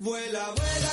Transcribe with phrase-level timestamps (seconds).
[0.00, 0.90] Vuela, vuela.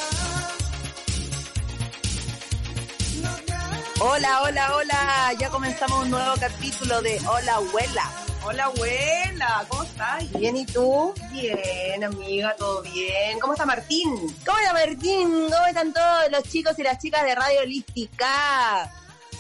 [4.02, 5.34] Hola, hola, hola.
[5.40, 8.12] Ya comenzamos un nuevo capítulo de Hola, abuela.
[8.44, 9.66] Hola, abuela.
[9.70, 10.30] ¿Cómo estás?
[10.34, 11.14] Bien, ¿y tú?
[11.32, 13.40] Bien, amiga, todo bien.
[13.40, 14.14] ¿Cómo está Martín?
[14.46, 15.30] ¿Cómo está Martín?
[15.50, 18.92] ¿Cómo están todos los chicos y las chicas de Radio Holística?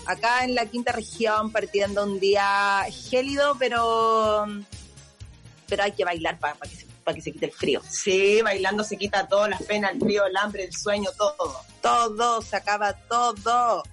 [0.05, 4.45] Acá en la quinta región, partiendo un día gélido, pero
[5.67, 7.81] pero hay que bailar para que, se, que se quite el frío.
[7.87, 11.61] Sí, bailando se quita todo, las penas, el frío, el hambre, el sueño, todo.
[11.81, 13.83] Todo, se acaba todo.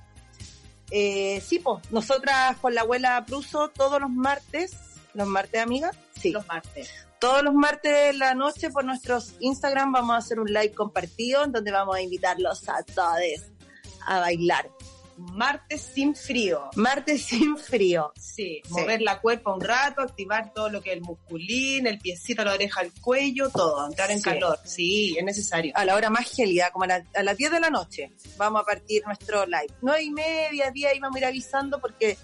[0.91, 4.77] Eh, sí, pues, nosotras con la abuela Pruso todos los martes,
[5.15, 6.31] los martes, amiga, sí.
[6.31, 6.91] Los martes.
[7.21, 11.45] Todos los martes de la noche por nuestros Instagram vamos a hacer un live compartido
[11.45, 13.19] en donde vamos a invitarlos a todos
[14.07, 14.69] a bailar.
[15.17, 16.71] Martes sin frío.
[16.77, 18.13] Martes sin frío.
[18.19, 22.45] Sí, mover la cuerpa un rato, activar todo lo que es el musculín, el piecito,
[22.45, 24.25] la oreja, el cuello, todo, entrar en Sí.
[24.25, 24.59] calor.
[24.65, 25.73] Sí, es necesario.
[25.77, 28.63] A la hora más gélida, como a, la- a las 10 de la noche, vamos
[28.63, 29.73] a partir nuestro live.
[29.83, 32.17] 9 y media, 10 íbamos a ir avisando porque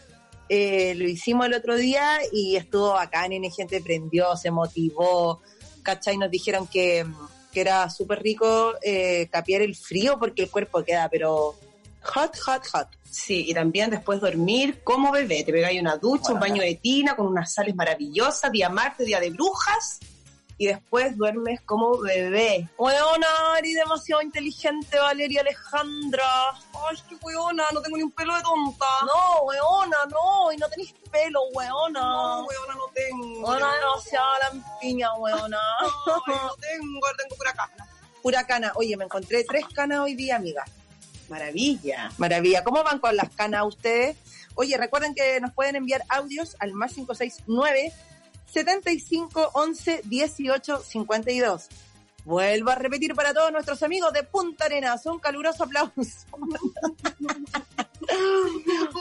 [0.48, 5.40] eh, lo hicimos el otro día y estuvo bacán, y gente prendió, se motivó,
[5.84, 6.16] ¿cachai?
[6.18, 7.06] Nos dijeron que,
[7.52, 11.54] que era súper rico eh, capear el frío porque el cuerpo queda, pero
[12.02, 12.88] hot, hot, hot.
[13.10, 15.42] Sí, y también después dormir como bebé.
[15.44, 16.54] Te pegáis una ducha, un Bueno.
[16.54, 19.98] baño de tina con unas sales maravillosas, día martes, día de brujas,
[20.56, 22.68] y después duermes como bebé.
[22.76, 23.26] Weona,
[23.58, 26.22] eres demasiado inteligente, Valeria Alejandra.
[26.88, 28.84] Ay, qué weona, no tengo ni un pelo de tonta.
[29.06, 32.00] No, weona, no, y no tenés pelo, weona.
[32.00, 33.48] No, weona, no tengo.
[33.48, 35.58] Weona, demasiado lampiña, weona.
[35.80, 37.88] Ay, no tengo, tengo pura cana.
[38.22, 38.72] Pura cana.
[38.76, 40.62] Oye, me encontré tres canas hoy día, amiga.
[41.30, 42.10] Maravilla.
[42.18, 42.62] Maravilla.
[42.64, 44.16] ¿Cómo van con las canas ustedes?
[44.54, 47.92] Oye, recuerden que nos pueden enviar audios al más 569
[48.52, 51.68] 75 11 18 52.
[52.24, 55.06] Vuelvo a repetir para todos nuestros amigos de Punta Arenas.
[55.06, 55.94] Un caluroso aplauso.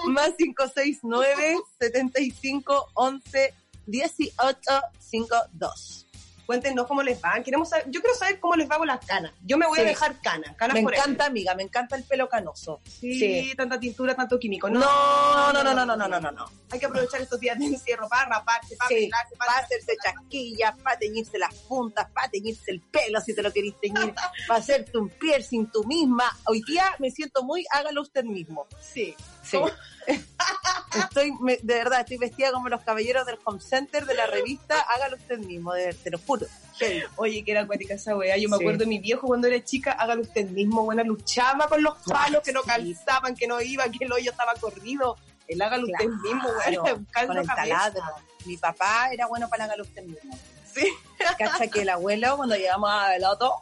[0.08, 3.54] más 569 75 11
[3.88, 6.09] 18 52.
[6.50, 7.44] Cuéntenos cómo les van.
[7.44, 9.32] Queremos saber, yo quiero saber cómo les va con las canas.
[9.46, 10.56] Yo me voy a dejar canas.
[10.56, 12.82] canas Me por encanta, amiga, me encanta el pelo canoso.
[12.86, 13.54] Sí, Sí.
[13.56, 14.68] tanta tintura, tanto químico.
[14.68, 14.80] No,
[15.54, 16.46] no, no, no, no, no, no, no, no.
[16.72, 19.96] Hay que aprovechar estos días de encierro para raparse, para Sí, arreglarse, para para hacerse
[20.04, 24.16] chasquillas, para teñirse las puntas, para teñirse el pelo si te lo querés teñir,
[24.48, 26.36] para hacerte un piercing tú misma.
[26.48, 28.66] Hoy día me siento muy, hágalo usted mismo.
[28.82, 29.16] Sí.
[29.50, 29.58] Sí.
[30.98, 34.80] Estoy, me- de verdad, estoy vestida como los caballeros del home center de la revista,
[34.82, 36.48] hágalo usted mismo, de, te lo juro.
[37.18, 38.38] Oye, que era acuática esa weá.
[38.38, 38.64] Yo me Sí.
[38.64, 42.42] acuerdo de mi viejo cuando era chica, hágalo usted mismo, buena, luchaba con los palos
[42.42, 45.18] que no calzaban, que no iba, que el hoyo estaba corrido.
[45.48, 46.80] El hágalo usted Claro, mismo, weá,
[47.28, 48.02] con el taladro.
[48.46, 50.40] Mi papá era bueno para el hágalo usted mismo.
[50.74, 50.88] Sí.
[51.38, 53.54] Cacha que el abuelo, cuando llegamos a Beloto,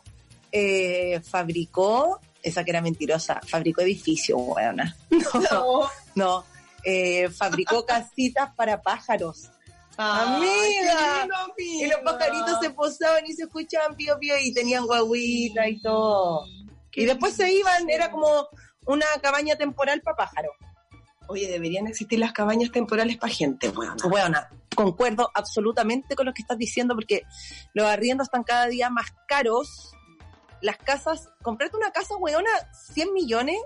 [0.51, 4.95] eh, fabricó, esa que era mentirosa, fabricó edificios, weona.
[5.51, 5.89] No.
[6.15, 6.45] No,
[6.83, 9.49] eh, fabricó casitas para pájaros.
[9.97, 10.45] Amiga.
[10.45, 11.85] qué lindo, amiga.
[11.85, 16.45] Y los pajaritos se posaban y se escuchaban pío pío y tenían guaguita y todo.
[16.93, 18.47] Y después se iban, era como
[18.85, 20.53] una cabaña temporal para pájaros.
[21.27, 23.97] Oye, deberían existir las cabañas temporales para gente, weón.
[24.09, 24.39] Bueno,
[24.75, 27.23] concuerdo absolutamente con lo que estás diciendo porque
[27.73, 29.91] los arriendos están cada día más caros.
[30.61, 32.49] Las casas, comprarte una casa, weona,
[32.93, 33.57] 100 millones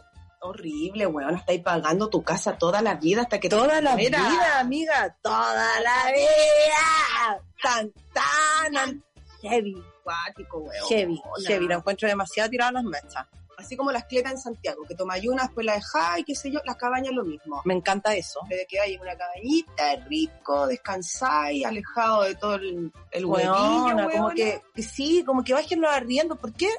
[0.43, 1.35] Horrible, weón.
[1.35, 4.27] Estáis pagando tu casa toda la vida hasta que te toda la mueras.
[4.31, 7.43] vida, amiga, toda la vida.
[7.61, 9.03] Tan, tan, tan
[9.43, 10.87] heavy, Acuático, weón.
[10.89, 11.47] heavy, Hola.
[11.47, 11.67] heavy.
[11.67, 13.27] Lo encuentro demasiado tirado a las mechas.
[13.61, 16.59] Así como las cletas en Santiago, que tomáis una, después la dejáis, qué sé yo,
[16.65, 17.61] las cabañas lo mismo.
[17.65, 18.39] Me encanta eso.
[18.49, 24.83] De que hay una cabañita, rico, descansáis, alejado de todo el, el como que, que
[24.83, 26.37] sí, como que bajen los arriendos.
[26.39, 26.69] ¿Por qué?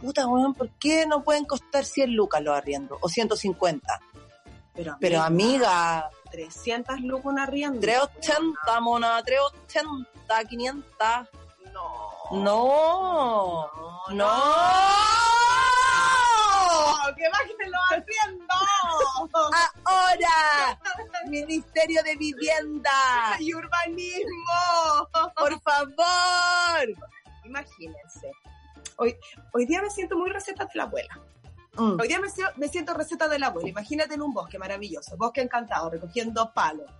[0.00, 2.98] Puta, weón, ¿por qué no pueden costar 100 lucas los arriendos?
[3.00, 4.00] O 150.
[4.74, 7.80] Pero, Pero amiga, amiga, 300 lucas un arriendo.
[7.80, 10.84] 380, mona, 380, 500.
[11.72, 12.42] No.
[12.42, 13.70] No,
[14.10, 15.31] no.
[17.16, 18.48] ¡Que bajen los arriendos!
[19.84, 20.80] Ahora,
[21.28, 22.90] Ministerio de Vivienda,
[23.38, 25.08] ¡Y urbanismo!
[25.36, 26.88] por favor.
[27.44, 28.32] imagínense.
[28.96, 29.16] Hoy,
[29.52, 31.20] hoy día me siento muy receta de la abuela.
[31.76, 32.00] Mm.
[32.00, 32.20] Hoy día
[32.56, 33.68] me, siento receta de la abuela.
[33.68, 36.90] Imagínate en un bosque maravilloso, bosque encantado, recogiendo palos.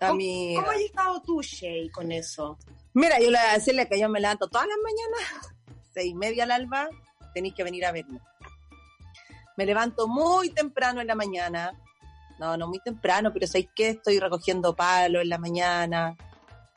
[0.00, 0.60] Amiga.
[0.60, 2.58] ¿Cómo has estado tú, Shay, con eso?
[2.94, 5.54] Mira, yo le voy a decirle que yo me levanto todas las mañanas,
[5.92, 6.88] seis y media al alba,
[7.34, 8.20] tenéis que venir a verme.
[9.56, 11.72] Me levanto muy temprano en la mañana.
[12.38, 13.90] No, no muy temprano, pero ¿sabéis qué?
[13.90, 16.16] Estoy recogiendo palos en la mañana,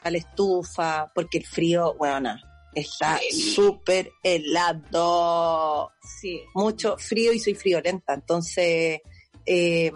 [0.03, 2.35] a la estufa, porque el frío, bueno,
[2.75, 5.91] está súper helado.
[6.19, 6.41] Sí.
[6.53, 9.01] Mucho frío y soy friolenta, entonces
[9.45, 9.91] eh,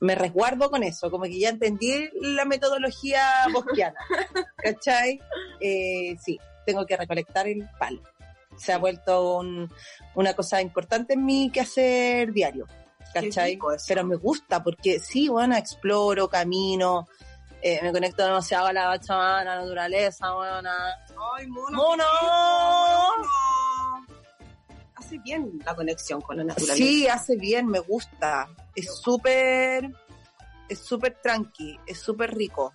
[0.00, 3.22] me resguardo con eso, como que ya entendí la metodología
[3.52, 3.98] bosquiana,
[4.56, 5.20] ¿cachai?
[5.60, 8.02] Eh, sí, tengo que recolectar el palo.
[8.60, 9.72] Se ha vuelto un-
[10.14, 12.66] una cosa importante en mi quehacer diario,
[13.14, 13.58] ¿cachai?
[13.88, 17.08] Pero me gusta porque sí, bueno, exploro, camino,
[17.62, 20.68] eh, me conecto demasiado a la Pachamama, a la naturaleza, bueno,
[21.38, 21.46] ¡Ay!
[21.46, 21.76] ¡Mono!
[21.78, 22.06] mono!
[24.94, 26.76] Hace bien la conexión con la naturaleza.
[26.76, 28.48] Sí, hace bien, me gusta.
[28.74, 29.90] Es súper,
[30.68, 32.74] es súper tranqui, es súper rico.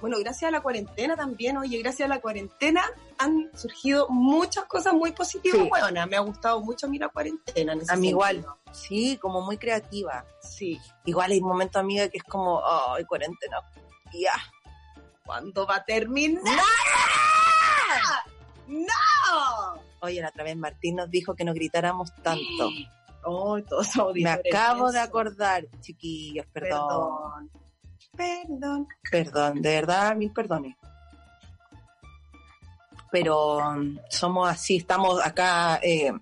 [0.00, 2.82] Bueno, gracias a la cuarentena también, oye, gracias a la cuarentena
[3.18, 5.68] han surgido muchas cosas muy positivas, Sí.
[5.68, 6.08] buenas.
[6.08, 7.72] Me ha gustado mucho a mí la cuarentena.
[7.72, 10.24] En ese A mí igual, sí, como muy creativa.
[10.40, 10.78] Sí.
[11.06, 13.58] Igual hay momentos, amiga, que es como, ay, cuarentena,
[14.12, 14.32] ya.
[15.24, 16.42] ¿Cuándo va a terminar?
[18.66, 19.80] ¡No!
[20.00, 22.68] Oye, la otra vez Martín nos dijo que no gritáramos tanto.
[23.28, 26.86] Oh, todos Me acabo de acordar, chiquillos, perdón.
[26.86, 27.65] Perdón.
[28.16, 28.88] Perdón.
[29.10, 30.76] Perdón, de verdad, mil perdones.
[33.10, 36.12] Pero mm, somos así, estamos acá, eh,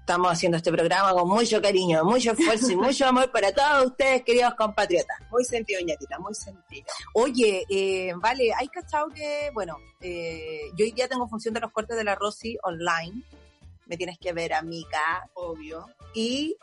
[0.00, 4.22] estamos haciendo este programa con mucho cariño, mucho esfuerzo y mucho amor para todos ustedes,
[4.22, 5.18] queridos compatriotas.
[5.30, 6.86] Muy sentido, ñatita, muy sentido.
[7.14, 11.72] Oye, eh, vale, hay cachado que, bueno, eh, yo hoy día tengo función de los
[11.72, 13.22] cortes de la Rosy online.
[13.86, 15.28] Me tienes que ver, amiga.
[15.34, 15.86] Obvio.
[16.14, 16.56] Y,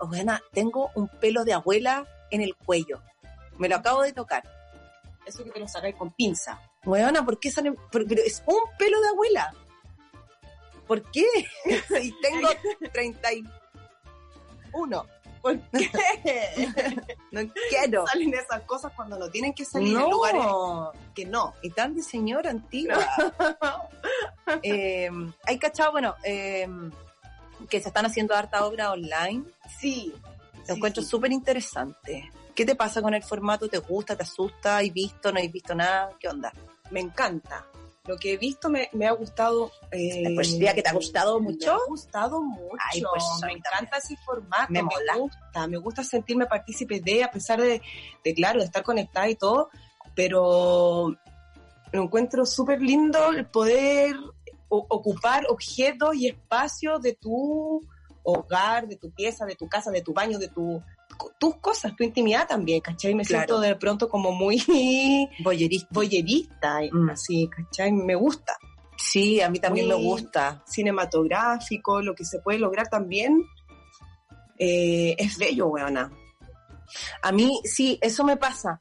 [0.00, 3.00] buena, tengo un pelo de abuela en el cuello.
[3.58, 4.42] Me lo acabo de tocar.
[5.26, 6.60] Eso que te lo sacáis con pinza.
[6.84, 7.72] Weona, ¿por qué sale?
[7.72, 9.52] por- pero es un pelo de abuela.
[10.86, 11.26] ¿Por qué?
[12.02, 12.48] y tengo
[12.92, 13.50] 31.
[15.42, 15.90] ¿Por qué?
[17.30, 18.06] No quiero.
[18.06, 20.92] Salen esas cosas cuando no tienen que salir en lugares No.
[21.14, 21.54] que no.
[21.62, 23.06] Y tan de señora antigua.
[24.62, 25.10] eh,
[25.44, 26.66] hay cachado, bueno, eh,
[27.68, 29.44] que se están haciendo harta obra online.
[29.78, 30.14] Sí.
[30.68, 32.30] Lo encuentro súper interesante.
[32.54, 33.68] ¿Qué te pasa con el formato?
[33.68, 34.16] ¿Te gusta?
[34.16, 34.78] ¿Te asusta?
[34.78, 35.32] ¿Has visto?
[35.32, 36.10] ¿No has visto nada?
[36.20, 36.52] ¿Qué onda?
[36.90, 37.66] Me encanta.
[38.06, 39.70] Lo que he visto me, me ha gustado.
[39.92, 41.74] eh, Pues, ya que te ha gustado mucho.
[41.74, 42.76] Me ha gustado mucho.
[42.92, 44.72] Ay, pues, me encanta ese formato.
[44.72, 45.66] Me gusta.
[45.66, 47.82] Me gusta sentirme partícipe de, a pesar de,
[48.24, 49.68] de, claro, de estar conectada y todo.
[50.14, 51.14] Pero
[51.92, 54.16] lo encuentro súper lindo el poder
[54.68, 57.80] ocupar objetos y espacios de tu
[58.22, 60.82] hogar, de tu pieza, de tu casa, de tu baño, de tu
[61.40, 63.12] tus cosas, tu intimidad también, ¿cachai?
[63.14, 63.44] Me Claro.
[63.46, 64.56] siento de pronto como muy
[65.42, 65.88] Boyerista.
[65.90, 67.10] boyerista, Mm.
[67.10, 67.90] así, ¿cachai?
[67.92, 68.56] Me gusta.
[68.96, 70.62] Sí, a mí también Muy- me gusta.
[70.66, 73.42] Cinematográfico, lo que se puede lograr también.
[74.58, 76.10] eh, es bello, weona.
[77.22, 78.80] A mí, sí, eso me pasa.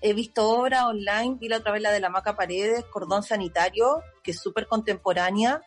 [0.00, 4.02] He visto obras online, vi la otra vez la de la Maca Paredes, Cordón Sanitario,
[4.22, 5.62] que es súper contemporánea,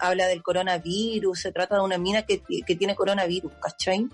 [0.00, 4.08] habla del coronavirus, se trata de una mina que, que tiene coronavirus, ¿cachai?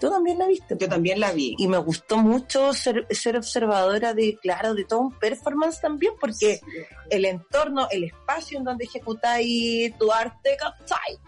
[0.00, 0.76] Tú también la viste.
[0.78, 1.56] Yo también la vi.
[1.58, 6.60] Y me gustó mucho ser, ser observadora de, claro, de todo un performance también, porque
[7.10, 11.18] el entorno, el espacio en donde ejecutáis tu arte, ¿cachai?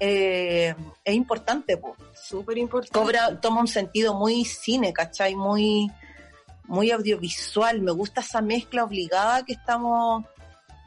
[0.00, 0.74] Eh,
[1.04, 2.98] es importante, pues Súper importante.
[2.98, 5.36] cobra, toma un sentido muy cine, ¿cachai?
[5.36, 5.88] Muy,
[6.64, 7.80] muy audiovisual.
[7.82, 10.24] Me gusta esa mezcla obligada que estamos,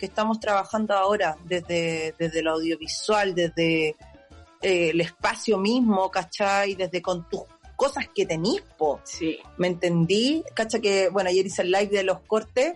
[0.02, 3.90] que estamos trabajando ahora, desde, desde lo audiovisual, desde
[4.62, 6.74] eh, el espacio mismo, ¿cachai?
[6.76, 7.44] Desde con tus
[7.76, 9.00] cosas que tenís, po.
[9.06, 10.44] Sí, ¿Me entendí?
[10.54, 10.82] ¿Cachai?
[10.82, 12.74] Que, bueno, ayer hice el live de los cortes.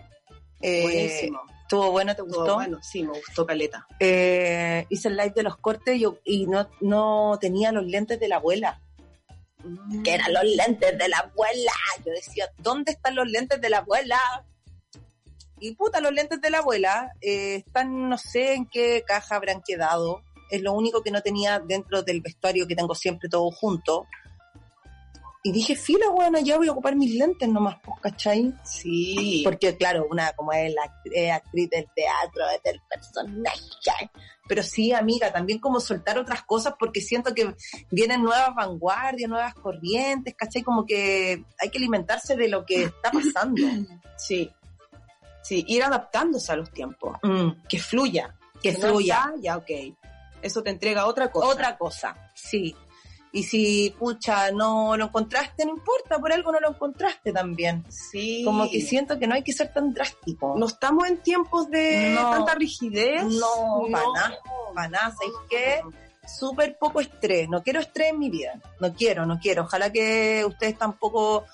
[0.62, 1.40] Eh, buenísimo.
[1.62, 2.54] Estuvo bueno, ¿te gustó?
[2.54, 3.86] bueno, sí, me gustó Caleta.
[3.98, 8.20] Eh, hice el live de los cortes y, yo- y no, no tenía los lentes
[8.20, 8.80] de la abuela.
[10.04, 11.72] que eran los lentes de la abuela.
[12.04, 14.16] Yo decía, ¿dónde están los lentes de la abuela?
[15.58, 19.62] Y puta, los lentes de la abuela eh, están, no sé en qué caja habrán
[19.66, 20.22] quedado.
[20.50, 24.06] Es lo único que no tenía dentro del vestuario que tengo siempre todo junto.
[25.42, 28.52] Y dije, fila, bueno, ya voy a ocupar mis lentes nomás, pues, ¿cachai?
[28.64, 29.42] Sí.
[29.44, 34.10] Porque, claro, una como es la es actriz del teatro, es del personaje.
[34.48, 37.54] Pero sí, amiga, también como soltar otras cosas porque siento que
[37.92, 40.62] vienen nuevas vanguardias, nuevas corrientes, ¿cachai?
[40.62, 43.62] Como que hay que alimentarse de lo que está pasando.
[44.16, 44.50] Sí.
[45.46, 47.18] Sí, ir adaptándose a los tiempos.
[47.22, 48.34] Mm, Que fluya.
[48.62, 49.32] que no fluya.
[49.40, 49.70] ya, ok.
[50.42, 51.46] Eso te entrega otra cosa.
[51.48, 52.74] Otra cosa, sí.
[53.32, 57.84] Y si, pucha, no lo encontraste, no importa, por algo no lo encontraste también.
[57.90, 58.42] Sí.
[58.44, 60.54] Como que siento que no hay que ser tan drástico.
[60.56, 62.30] No estamos en tiempos de No.
[62.30, 63.24] tanta rigidez.
[63.24, 64.38] No, para nada,
[64.74, 65.10] para nada.
[65.16, 65.80] ¿Sabes qué?
[66.26, 67.48] Súper poco estrés.
[67.48, 68.54] No quiero estrés en mi vida.
[68.80, 69.64] No quiero, no quiero.
[69.64, 71.44] Ojalá que ustedes tampoco,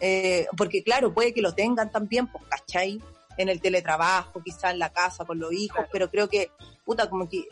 [0.00, 3.00] eh, porque claro, puede que lo tengan también, pues, ¿cachai?
[3.38, 5.88] En el teletrabajo, quizás en la casa con los hijos, Claro.
[5.92, 6.50] pero creo que,
[6.84, 7.44] puta, como que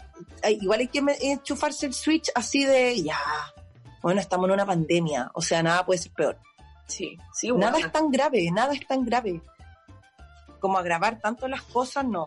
[0.42, 3.18] hay- igual hay que enchufarse el switch así de, ya,
[4.02, 6.38] bueno, estamos en una pandemia, o sea, nada puede ser peor.
[6.86, 9.40] Sí, sí, Nada es tan grave, nada es tan grave.
[10.58, 12.26] Como agravar tanto las cosas, no.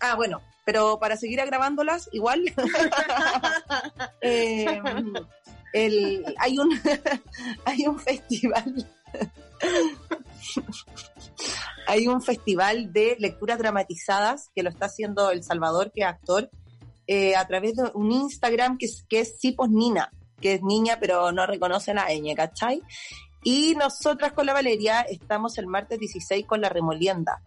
[0.00, 2.42] Ah, bueno, pero para seguir agravándolas, igual.
[4.20, 4.80] eh,
[5.72, 6.70] el, hay un
[7.64, 8.86] hay un festival.
[11.86, 16.50] hay un festival de lecturas dramatizadas que lo está haciendo El Salvador, que es actor,
[17.06, 19.38] eh, a través de un Instagram que es, que es
[19.68, 22.82] Nina, que es niña pero no reconoce la ñ, ¿cachai?
[23.42, 27.40] Y nosotras con la Valeria estamos el martes 16 con la Remolienda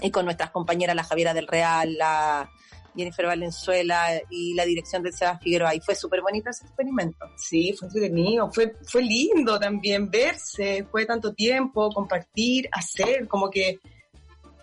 [0.00, 2.50] y con nuestras compañeras, la Javiera del Real, la
[2.96, 5.74] Jennifer Valenzuela y la dirección de Sebas Figueroa.
[5.74, 7.26] Y fue súper bonito ese experimento.
[7.36, 13.78] Sí, fue entretenido, fue, fue lindo también verse, fue tanto tiempo, compartir, hacer, como que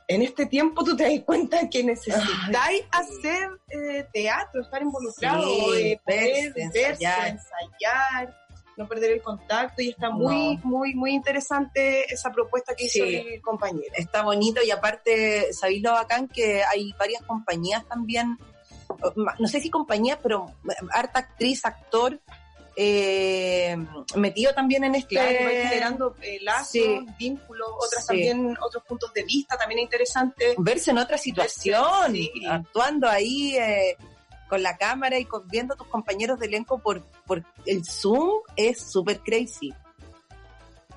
[0.09, 5.81] en este tiempo tú te das cuenta que necesitáis hacer eh, teatro, estar involucrado, Sí,
[5.81, 7.27] eh, poder verse, verse, ensayar.
[7.27, 8.46] ensayar.
[8.77, 10.61] No perder el contacto y está muy, No.
[10.63, 13.15] muy, muy interesante esa propuesta que hizo Sí.
[13.15, 13.93] el compañero.
[13.95, 16.27] está bonito y aparte, ¿sabéis lo bacán?
[16.27, 18.37] Que hay varias compañías también,
[19.39, 20.45] no sé si compañías, pero
[20.91, 22.19] harta actriz, actor,
[22.79, 23.75] eh,
[24.15, 25.15] metido también en este...
[25.15, 26.99] Claro, generando eh, lazos, Sí.
[27.17, 28.07] vínculos, otras Sí.
[28.09, 30.53] también, otros puntos de vista también interesantes.
[30.59, 32.31] verse en otra situación, sí.
[32.47, 33.97] actuando ahí eh,
[34.49, 38.41] con la cámara y con- viendo a tus compañeros de elenco por, por el Zoom
[38.55, 39.73] es súper crazy.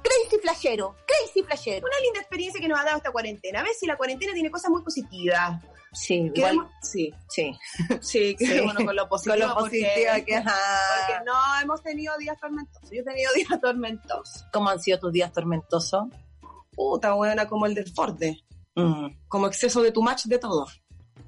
[0.03, 1.87] Crazy flashero, crazy flashero.
[1.87, 3.61] Una linda experiencia que nos ha dado esta cuarentena.
[3.61, 5.63] A ver si la cuarentena tiene cosas muy positivas.
[5.93, 7.53] Sí, igual, sí, sí.
[8.01, 9.35] sí, quedémonos con lo positivo.
[9.37, 10.57] Con lo porque- positivo que ajá.
[11.09, 12.91] Porque no hemos tenido días tormentosos.
[12.91, 14.45] Yo he tenido días tormentosos.
[14.53, 16.05] ¿Cómo han sido tus días tormentosos?
[16.73, 18.39] Puta buena como el del Forde.
[18.77, 20.67] Mm, Como exceso de tu match de todo.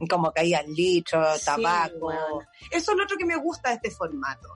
[0.09, 2.07] Como caía litro, Sí, tabaco.
[2.09, 2.49] weona.
[2.71, 4.49] Eso es lo otro que me gusta de este formato.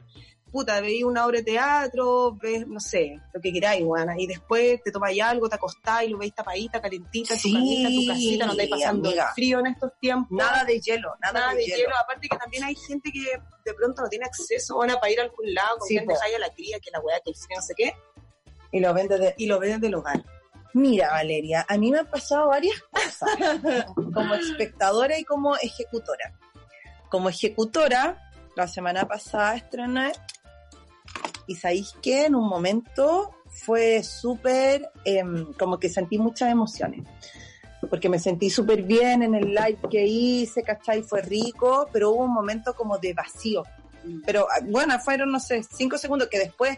[0.51, 4.81] Puta, veis una obra de teatro, ves, no sé, lo que queráis, weona, y después
[4.83, 8.47] te tomáis algo, te acostáis, lo veis tapadita, calentita, en tu Sí, camita, tu casita,
[8.47, 9.33] no estáis pasando amiga.
[9.35, 10.31] frío en estos tiempos.
[10.31, 11.77] Nada de hielo, nada, Nada de, de hielo.
[11.79, 11.97] hielo.
[12.03, 13.25] Aparte que también hay gente que
[13.65, 16.37] de pronto no tiene acceso, bueno, para ir a algún lado, con Sí, quien dejáis
[16.37, 17.93] a la cría, que la weá, que el frío, no sé qué,
[18.73, 19.35] Y lo vendes de...
[19.37, 20.25] y lo ves desde el hogar.
[20.77, 23.31] Mira, Valeria, a mí me han pasado varias cosas,
[24.13, 26.35] como espectadora y como ejecutora.
[27.09, 30.13] Como ejecutora, la semana pasada estrené,
[31.47, 37.09] y sabéis que en un momento fue súper, em, como que sentí muchas emociones.
[37.89, 41.03] Porque me sentí súper bien en el live que hice, ¿cachai?
[41.03, 43.63] Fue rico, pero hubo un momento como de vacío.
[44.27, 46.77] Pero ah, bueno, fueron, no sé, cinco segundos que después,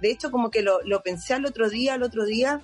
[0.00, 2.62] de hecho, como que lo, lo pensé al otro día, al otro día,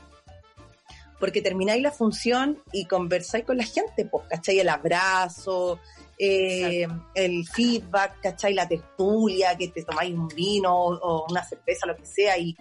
[1.21, 4.59] porque termináis la función y conversáis con la gente, pues, ¿cachai?
[4.59, 5.79] El abrazo,
[6.19, 8.55] eh, el feedback, ¿cachai?
[8.55, 12.57] La tertulia, que te tomáis un vino o, una cerveza, lo que sea, y,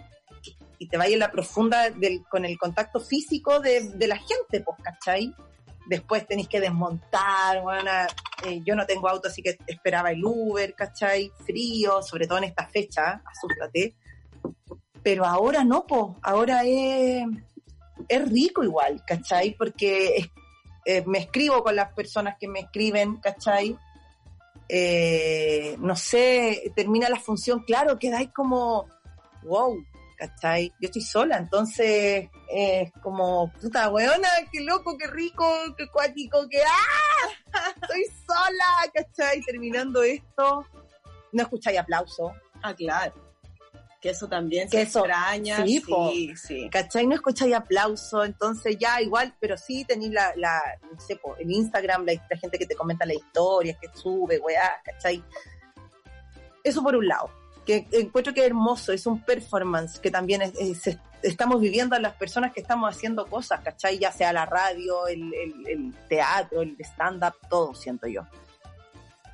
[0.78, 4.60] y te vais en la profunda del, con el contacto físico de, de la gente,
[4.60, 5.34] pues, ¿cachai?
[5.86, 7.90] Después tenéis que desmontar, bueno,
[8.44, 11.32] eh, yo no tengo auto, así que esperaba el Uber, ¿cachai?
[11.46, 13.96] Frío, sobre todo en esta fecha, asústate.
[15.02, 17.24] Pero ahora no, pues, ahora es
[18.08, 19.54] es rico igual, ¿cachai?
[19.56, 20.30] Porque
[20.84, 23.76] eh, me escribo con las personas que me escriben, ¿cachai?
[24.68, 28.86] Eh, no sé, termina la función, claro, quedáis como,
[29.42, 29.76] wow,
[30.16, 30.68] ¿cachai?
[30.80, 36.62] Yo estoy sola, entonces es como, puta weona, qué loco, qué rico, qué cuático, qué
[36.62, 37.70] ¡ah!
[37.82, 39.40] Estoy sola, ¿cachai?
[39.42, 40.66] Terminando esto,
[41.32, 43.29] no escucháis aplauso, Ah, claro.
[44.00, 45.62] Que eso también Que se eso- extraña.
[45.64, 46.68] sí, sí, sí.
[46.70, 47.06] ¿cachai?
[47.06, 50.58] No escucháis aplauso, entonces ya igual, pero sí tenéis la, la,
[50.90, 54.38] no sé, po, el Instagram, la, la gente que te comenta las historias, que sube,
[54.38, 55.22] weá, ¿cachai?
[56.64, 57.30] Eso por un lado,
[57.66, 61.94] que encuentro que es hermoso, es un performance que también es- es- es- estamos viviendo
[61.94, 63.98] a las personas que estamos haciendo cosas, ¿cachai?
[63.98, 68.22] Ya sea la radio, el, el- el teatro, el stand-up, todo, siento yo.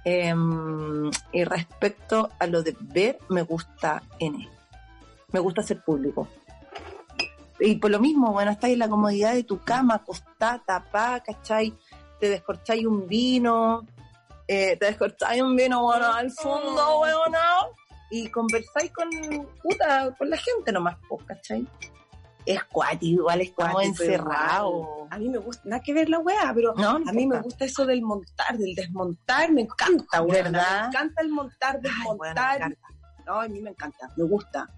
[0.04, 4.49] Em, y respecto a lo de ver, me gusta N.
[5.33, 6.28] Me gusta ser público.
[7.59, 11.75] y por lo mismo, bueno, estás en la comodidad de tu cama, acostada, tapada, ¿cachai?
[12.21, 13.87] Te descorcháis un vino,
[14.47, 17.38] eh, te descorcháis un vino, bueno, al fondo, bueno,
[18.11, 19.09] y conversáis con,
[19.62, 21.66] puta, con la gente nomás, pues, ¿cachai?
[22.45, 24.87] Es cuático, igual estamos encerrados.
[25.11, 27.64] A mí me gusta, nada que ver la weá, pero No, a mí me gusta
[27.64, 30.42] eso del montar, del desmontar, me encanta, weá.
[30.45, 30.83] ¿Verdad?
[30.83, 32.76] Me encanta el montar, Ay, desmontar.
[33.26, 34.68] no, a mí me encanta, me gusta.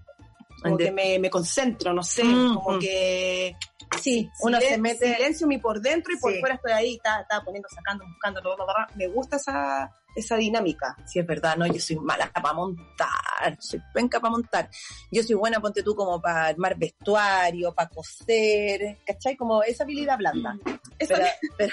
[0.62, 2.78] Como que me, me concentro, no sé, Mm, como mm.
[2.80, 3.56] que
[4.02, 5.14] Sí, uno se mete...
[5.14, 6.40] silencio mi por dentro y por Sí.
[6.40, 8.86] fuera estoy ahí, está, está poniendo, sacando, buscando, bla.
[8.94, 10.94] me gusta esa, esa dinámica.
[11.06, 14.68] Sí, es verdad, no, yo soy mala para montar, soy penca para montar.
[15.10, 19.36] Yo soy buena, ponte tú, como para armar vestuario, para coser, ¿cachai?
[19.36, 20.58] Como esa habilidad blanda.
[20.98, 21.16] Pero,
[21.56, 21.72] pero,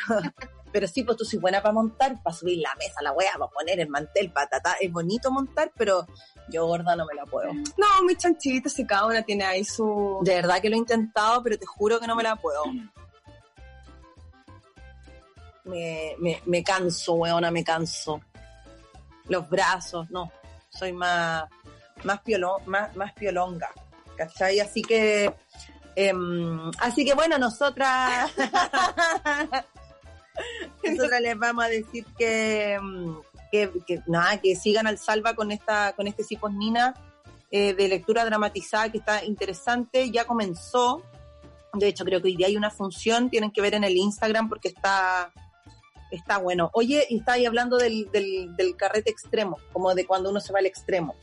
[0.75, 3.49] pero sí, pues tú soy buena para montar, para subir la mesa, la wea, para
[3.49, 4.75] poner el mantel, para tratar.
[4.81, 6.05] Es bonito montar, pero
[6.49, 7.53] yo gorda no me la puedo.
[7.53, 10.19] No, mi chanchita, si cada una tiene ahí su...
[10.21, 12.61] De verdad que lo he intentado, pero te juro que no me la puedo.
[15.63, 18.19] Me, me, me canso, weona, me canso.
[19.29, 20.29] Los brazos, no.
[20.69, 21.45] Soy más,
[22.03, 23.69] más, piolo- más, más piolonga.
[24.17, 24.59] ¿Cachai?
[24.59, 25.33] Así que,
[25.95, 28.29] em, así que bueno, nosotras,
[30.83, 33.15] nosotras les vamos a decir que, em,
[33.51, 36.93] que, que nada, que sigan al salva con esta, con este Cipos Nina
[37.51, 41.03] eh, de lectura dramatizada que está interesante, ya comenzó.
[41.73, 44.49] De hecho, creo que hoy día hay una función, tienen que ver en el Instagram
[44.49, 45.31] porque está,
[46.11, 46.69] está bueno.
[46.73, 50.51] Oye, y está ahí hablando del, del, del carrete extremo, como de cuando uno se
[50.51, 51.15] va al extremo,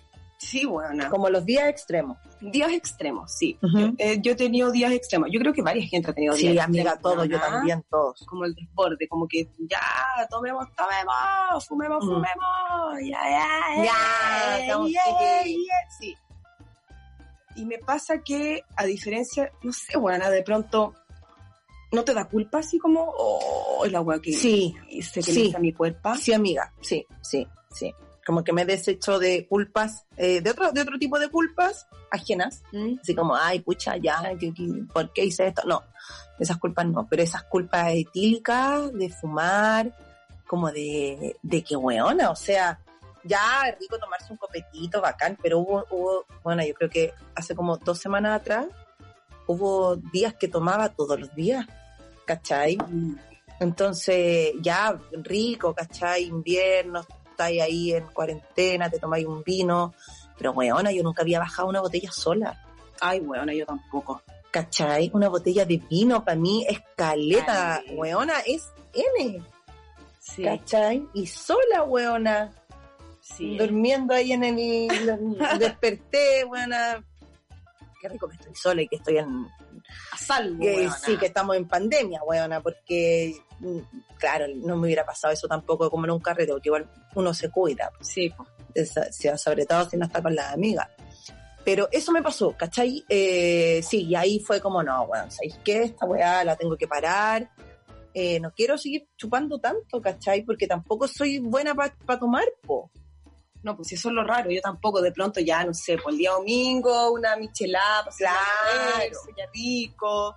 [0.44, 1.08] Sí, bueno.
[1.10, 2.18] como los días extremos.
[2.40, 3.56] Días extremos, sí.
[3.98, 5.28] Eh, yo he tenido días extremos.
[5.32, 7.44] Yo creo que varias gente ha tenido Sí, días amiga, extremos, todos, yo ¿no?
[7.44, 8.24] también, todos.
[8.26, 9.80] Como el desborde, como que ya,
[10.28, 12.08] tomemos, tomemos, fumemos, Mm.
[12.08, 16.16] fumemos, ya, ya, Ya, yeah, sí.
[17.54, 20.94] Y me pasa que, a diferencia, no sé, bueno, de pronto,
[21.92, 25.52] ¿no te da culpa así como, oh, la weá que Sí, hice que sí.
[25.54, 26.14] a mi cuerpo?
[26.16, 27.94] sí, amiga, sí, sí, sí.
[28.24, 32.62] Como que me desecho de culpas, eh, de otro, de otro tipo de culpas ajenas,
[32.72, 32.98] ¿Mm?
[33.00, 34.22] así como, ay, pucha, ya,
[34.92, 35.62] ¿por qué hice esto?
[35.66, 35.82] No,
[36.38, 39.92] esas culpas no, pero esas culpas etílicas de fumar,
[40.46, 42.78] como de, de que weona, o sea,
[43.24, 47.54] ya es rico tomarse un copetito, bacán, pero hubo, hubo, bueno, yo creo que hace
[47.54, 48.66] como dos semanas atrás,
[49.46, 51.66] hubo días que tomaba todos los días,
[52.26, 52.76] ¿cachai?
[52.76, 53.16] Mm.
[53.60, 56.24] Entonces, ya rico, ¿cachai?
[56.24, 57.06] Invierno,
[57.42, 59.94] estáis ahí en cuarentena, te tomáis un vino,
[60.38, 62.60] pero weona, yo nunca había bajado una botella sola.
[63.00, 64.22] Ay, bueno, yo tampoco.
[64.50, 65.10] ¿Cachai?
[65.14, 67.92] Una botella de vino para mí es caleta, Caleta.
[67.94, 68.70] weona, es
[69.16, 69.42] N,
[70.20, 71.04] Sí, ¿cachai?
[71.14, 72.52] Y sola, weona,
[73.20, 73.56] sí.
[73.58, 74.88] durmiendo ahí en el...
[75.58, 77.02] desperté, weona.
[78.00, 79.46] Qué rico que estoy sola y que estoy en...
[80.12, 80.92] A salvo, weona.
[80.96, 83.34] sí, que estamos en pandemia, weona, porque,
[84.18, 87.50] claro, no me hubiera pasado eso tampoco como en un carrete, porque igual uno se
[87.50, 88.32] cuida, Sí,
[88.74, 88.94] pues.
[89.10, 90.88] si- sobre todo si no está con las amigas.
[91.64, 93.04] Pero eso me pasó, ¿cachai?
[93.08, 95.84] Eh, sí, y ahí fue como, no, weón, ¿sabéis qué?
[95.84, 97.48] Esta weá la tengo que parar.
[98.14, 100.42] Eh, no quiero seguir chupando tanto, ¿cachai?
[100.42, 102.90] Porque tampoco soy buena para tomar, po.
[103.62, 104.50] No, pues eso es lo raro.
[104.50, 109.16] Yo tampoco, de pronto ya, no sé, por el día domingo, una michelada, Claro.
[109.38, 110.34] ya rico,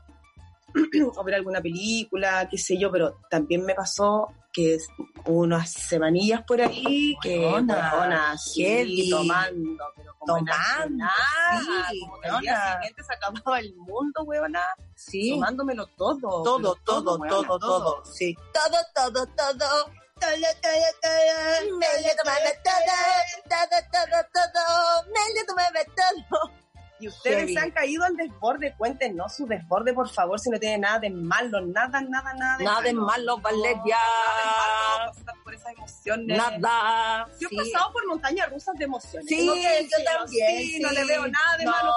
[1.15, 4.77] o ver alguna película, qué sé yo, pero también me pasó que
[5.25, 11.11] unas semanillas por ahí que, weona, sí, tomando, pero como Tomando, nada,
[11.91, 14.63] sí, como que al día siguiente se acababa el mundo, weona,
[14.95, 16.43] Sí, tomándomelo todo.
[16.43, 18.35] todo, todo, weona, todo, todo, sí.
[18.53, 19.91] Todo, todo, todo.
[20.17, 21.77] Todo, todo, todo.
[21.77, 22.95] Me le tomaba todo.
[23.49, 23.67] Todo,
[24.31, 25.03] todo, todo.
[25.11, 25.81] Me le tomaba
[26.29, 26.64] todo.
[26.99, 30.77] Y ustedes se han caído al desborde, cuéntenos su desborde, por favor, si no tiene
[30.77, 33.37] nada de malo, nada, nada, nada de Nada de malo.
[33.39, 33.97] Valeria.
[33.97, 36.37] Nada de malo, pasar por esas emociones.
[36.37, 37.27] Nada.
[37.39, 37.55] Yo Sí.
[37.55, 39.27] he pasado por montañas rusas de emociones.
[39.27, 41.91] Sí, yo también, sí, no le veo nada de No, malo.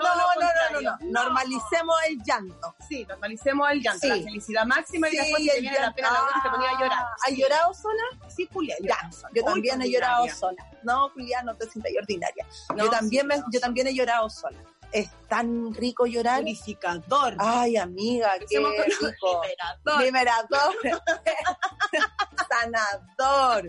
[0.00, 0.96] No, Todo no, no, no, contrario.
[1.00, 1.22] no.
[1.22, 2.74] Normalicemos el llanto.
[2.88, 4.08] Sí, normalicemos el llanto, Sí.
[4.08, 5.96] la felicidad máxima y Sí, después si te el viene la llanto.
[5.96, 6.98] pena la boca y te ponía a llorar.
[7.04, 8.02] Ah, ¿Has llorado sola?
[8.34, 8.96] Sí, Julia, Ya,
[9.34, 10.66] yo también he llorado sola.
[10.82, 12.46] No, Julián, no te sientas ordinaria.
[12.74, 14.58] No, yo también me, no, yo también he llorado sola.
[14.92, 16.40] Es tan rico llorar.
[16.40, 17.36] Purificador.
[17.38, 19.42] Ay, amiga, qué rico.
[19.44, 20.02] liberador.
[20.02, 20.74] Liberador.
[22.48, 23.68] Sanador.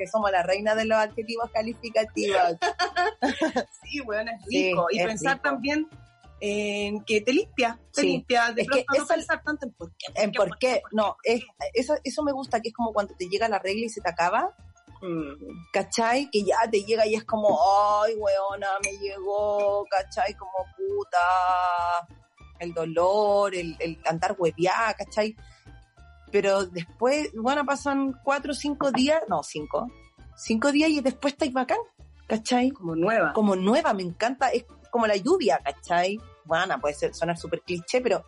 [0.00, 2.40] Que somos la reina de los adjetivos calificativos.
[3.82, 4.86] Sí, bueno, es Sí, rico.
[4.90, 5.42] y es pensar rico.
[5.42, 5.88] también
[6.40, 8.06] en que te limpia, te Sí.
[8.06, 8.50] limpia.
[8.52, 10.06] De Es que no pensar tanto en por qué.
[10.14, 10.82] ¿En por qué?
[10.92, 11.42] No, es,
[11.74, 14.08] eso, eso me gusta, que es como cuando te llega la regla y se te
[14.08, 14.54] acaba.
[15.02, 15.66] Mm.
[15.72, 16.30] ¿Cachai?
[16.30, 17.58] Que ya te llega y es como,
[18.02, 20.32] ay, weona, me llegó, ¿cachai?
[20.34, 21.18] Como puta.
[22.58, 25.34] el dolor, el, el andar hueviada, ¿cachai?
[26.30, 29.90] Pero después, bueno, pasan cuatro o cinco días, no, cinco,
[30.36, 31.78] cinco días y después estáis bacán,
[32.26, 32.70] ¿cachai?
[32.70, 33.32] Como nueva.
[33.32, 36.18] Como nueva, me encanta, es como la lluvia, ¿cachai?
[36.44, 38.24] Bueno, puede ser, sonar súper cliché, pero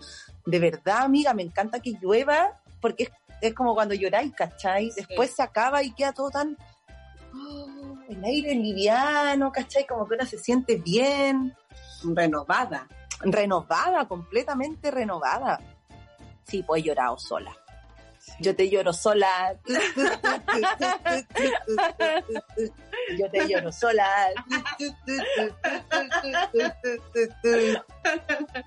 [0.47, 3.11] de verdad, amiga, me encanta que llueva porque es,
[3.41, 4.91] es como cuando lloráis, ¿cachai?
[4.97, 6.57] Después se acaba y queda todo tan...
[7.35, 9.87] oh, el aire liviano, ¿cachai?
[9.87, 11.55] Como que uno se siente bien,
[12.05, 12.89] Renovada.
[13.21, 15.61] renovada, completamente renovada.
[16.45, 17.57] Sí, pues he llorado sola.
[18.41, 19.57] Yo te lloro sola.
[23.19, 24.09] Yo te lloro sola.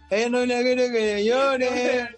[0.09, 2.17] Ella no le quiere que llore.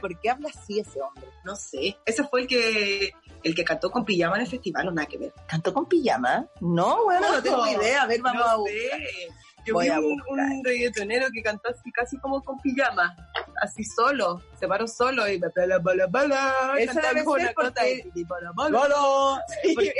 [0.00, 1.24] ¿Por qué habla así ese hombre?
[1.44, 1.96] No sé.
[2.04, 3.10] Ese fue el que
[3.42, 5.32] el que cantó con pijama en el festival, o nada que ver.
[5.46, 6.46] ¿Cantó con pijama?
[6.60, 8.02] No, bueno, no tengo idea.
[8.02, 8.76] A ver, vamos No a buscar.
[9.00, 9.28] sé.
[9.70, 13.14] Yo Voy vi un, un reggaetonero que cantó así casi como con pijama,
[13.62, 16.72] así solo, se paró solo y bala bala bala.
[16.86, 18.70] Cantaba con una porque- de bala, bala.
[18.70, 19.38] Lolo.
[19.74, 19.94] Porque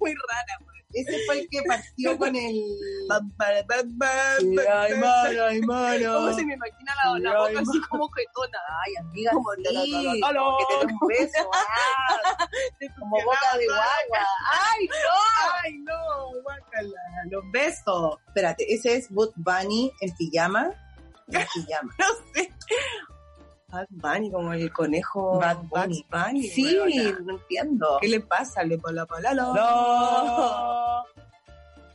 [0.00, 0.58] muy rara.
[0.94, 2.62] Ese fue el que partió con el...
[3.10, 6.14] Ay, mano, ay, mano.
[6.14, 8.58] ¿Cómo se me imagina la, boca así como jetona?
[8.84, 12.38] Ay, amiga, Como sí, que te dé un beso, ah,
[12.98, 14.26] como boca de guagua.
[14.52, 15.62] ¡Ay, no!
[15.62, 16.42] ¡Ay, no!
[16.42, 17.00] Guácala.
[17.30, 18.18] Los besos.
[18.28, 20.70] Espérate, ese es Bud Bunny en pijama.
[21.28, 21.94] En pijama.
[21.98, 22.52] No sé.
[23.74, 25.38] Bad Bunny, como el conejo.
[25.40, 26.06] Bad Bunny.
[26.10, 26.76] Bunny, Sí,
[27.24, 27.98] no entiendo.
[28.00, 28.62] ¿Qué le pasa?
[28.62, 29.42] Le pala pala la.
[29.42, 31.04] No.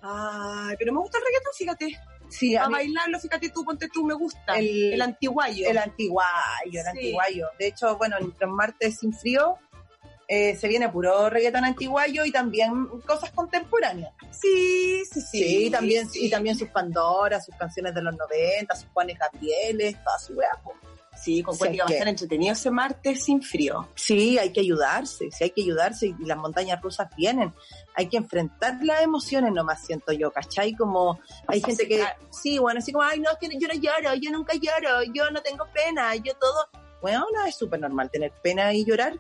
[0.02, 2.00] Ay, pero me gusta el reggaetón, fíjate.
[2.30, 4.58] Sí, A a mí- bailarlo, fíjate tú, ponte tú, me gusta.
[4.58, 5.68] El- El, antiguayo.
[5.68, 6.30] el antiguayo,
[6.66, 6.88] el Sí.
[6.88, 7.48] antiguayo.
[7.58, 9.58] De hecho, bueno, los martes sin frío
[10.32, 14.14] eh, se viene puro reggaetón antiguayo y también cosas contemporáneas.
[14.30, 15.44] Sí, sí, sí.
[15.44, 16.28] Sí, también, sí.
[16.28, 20.74] y también sus Pandora, sus canciones de los 90, sus Juanes Gabrieles, toda su po.
[21.22, 23.90] Sí, con que va a estar entretenido ese martes sin frío.
[23.96, 27.54] Sí, hay que ayudarse, sí hay que ayudarse y las montañas rusas vienen.
[27.96, 30.76] Hay que enfrentar las emociones nomás, siento yo, ¿cachai?
[30.76, 32.18] Como hay gente que, claro.
[32.32, 35.30] sí, bueno, así como, ay, no, es que yo no lloro, yo nunca lloro, yo
[35.32, 36.70] no tengo pena, yo todo.
[37.02, 39.20] Bueno, no, es súper normal tener pena y llorar.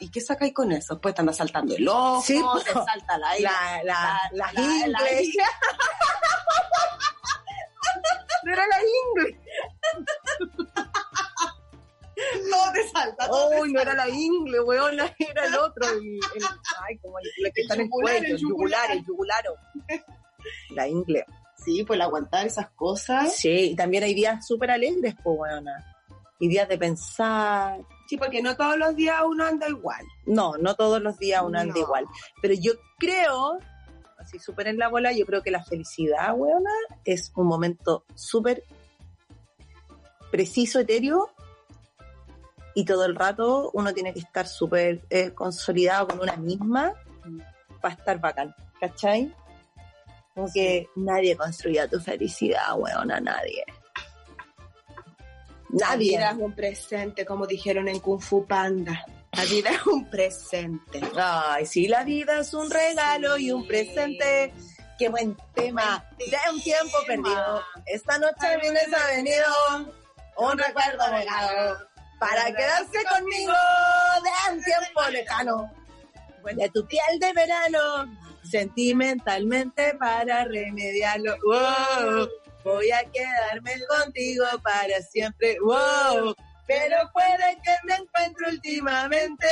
[0.00, 0.94] ¿Y qué sacáis con eso?
[0.94, 4.52] Después te anda saltando el ojo, Sí, te salta la La, la, la,
[4.86, 4.98] la-.
[8.44, 9.40] No era la ingle.
[12.50, 15.88] Todo te salta, todo te Uy, no era la ingle, weón, era el otro.
[15.88, 16.44] El, el-
[16.88, 19.54] ay, como el, el que está en el cuello, el yugular, el yugularo.
[20.70, 21.24] La ingle.
[21.64, 23.34] Sí, pues aguantar esas cosas.
[23.36, 25.96] Sí, y también hay días súper alegres, pues, weona.
[26.40, 27.80] Y días de pensar.
[28.08, 30.04] Sí, porque no todos los días uno anda igual.
[30.26, 32.04] No, no todos los días uno anda igual.
[32.42, 33.58] Pero yo creo,
[34.28, 36.70] así súper en la bola, yo creo que la felicidad, weona,
[37.04, 38.62] es un momento súper
[40.30, 41.30] preciso, etéreo.
[42.74, 46.92] Y todo el rato uno tiene que estar súper eh, consolidado con una misma
[47.80, 49.34] para estar bacán, ¿cachai?
[50.34, 53.64] Como que nadie construía tu felicidad, weona, nadie.
[55.70, 56.18] Nadie.
[56.22, 59.04] es un presente, como dijeron en Kung Fu Panda.
[59.32, 61.00] La vida es un presente.
[61.16, 64.52] Ay, sí, la vida es un regalo y un presente.
[64.98, 66.04] Qué buen tema.
[66.16, 67.22] Buen De un tiempo tema.
[67.22, 67.64] perdido.
[67.86, 69.46] Esta noche vienes ha venido
[70.36, 71.78] un recuerdo regalo
[72.18, 73.52] para quedarse conmigo
[74.24, 75.72] de un tiempo lejano.
[76.44, 81.36] De tu piel de verano, sentimentalmente para remediarlo.
[81.44, 82.28] Wow,
[82.64, 85.58] voy a quedarme contigo para siempre.
[85.60, 86.34] Wow,
[86.68, 89.48] pero puede que me encuentre últimamente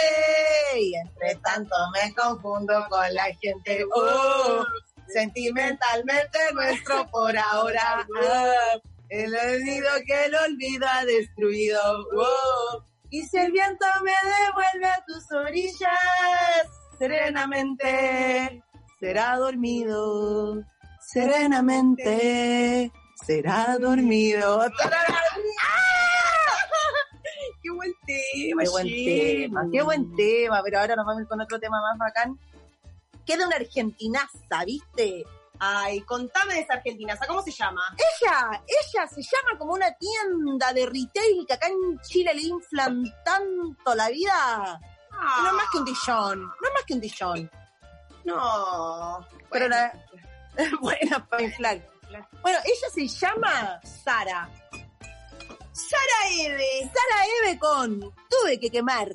[0.78, 3.84] y entre tanto me confundo con la gente.
[3.94, 4.62] Oh,
[5.08, 8.06] sentimentalmente nuestro por ahora.
[8.22, 11.80] Ah, el olvido que el olvido ha destruido.
[12.14, 18.62] Oh, y si el viento me devuelve a tus orillas, serenamente
[19.00, 20.62] será dormido.
[21.00, 22.92] Serenamente
[23.24, 24.66] será dormido.
[24.82, 24.88] Qué
[27.86, 31.40] buen tema, Qué buen tema, qué buen tema, pero ahora nos vamos a ir con
[31.40, 32.38] otro tema más bacán.
[33.24, 35.24] Queda una argentinaza, ¿viste?
[35.58, 37.82] Ay, contame de esa argentina, ¿cómo se llama?
[37.96, 43.04] Ella, ella se llama como una tienda de retail que acá en Chile le inflan
[43.24, 44.80] tanto la vida.
[45.12, 47.50] Ah, No es más que un dillón, no es más que un dillón.
[48.24, 49.26] No.
[49.50, 49.92] Pero la...
[50.80, 51.80] buena para inflar.
[52.42, 54.48] Bueno, ella se llama Sara.
[55.76, 56.90] Sara Eve.
[56.94, 59.10] Sara Eve con Tuve que quemar.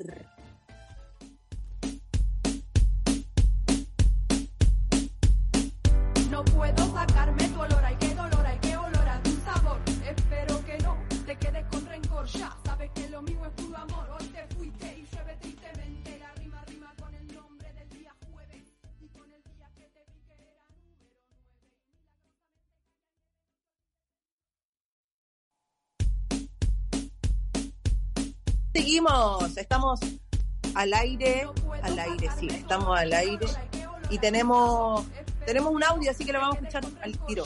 [6.30, 9.80] No puedo sacarme tu olor, hay que dolor, hay que olor a tu sabor.
[10.06, 10.96] Espero que no
[11.26, 13.91] te quedes con rencor, ya sabes que lo mío es tu amor.
[28.72, 30.00] Seguimos, estamos
[30.74, 31.46] al aire,
[31.82, 33.46] al aire, sí, estamos al aire
[34.10, 35.04] y tenemos
[35.44, 37.44] tenemos un audio, así que lo vamos a escuchar al tiro.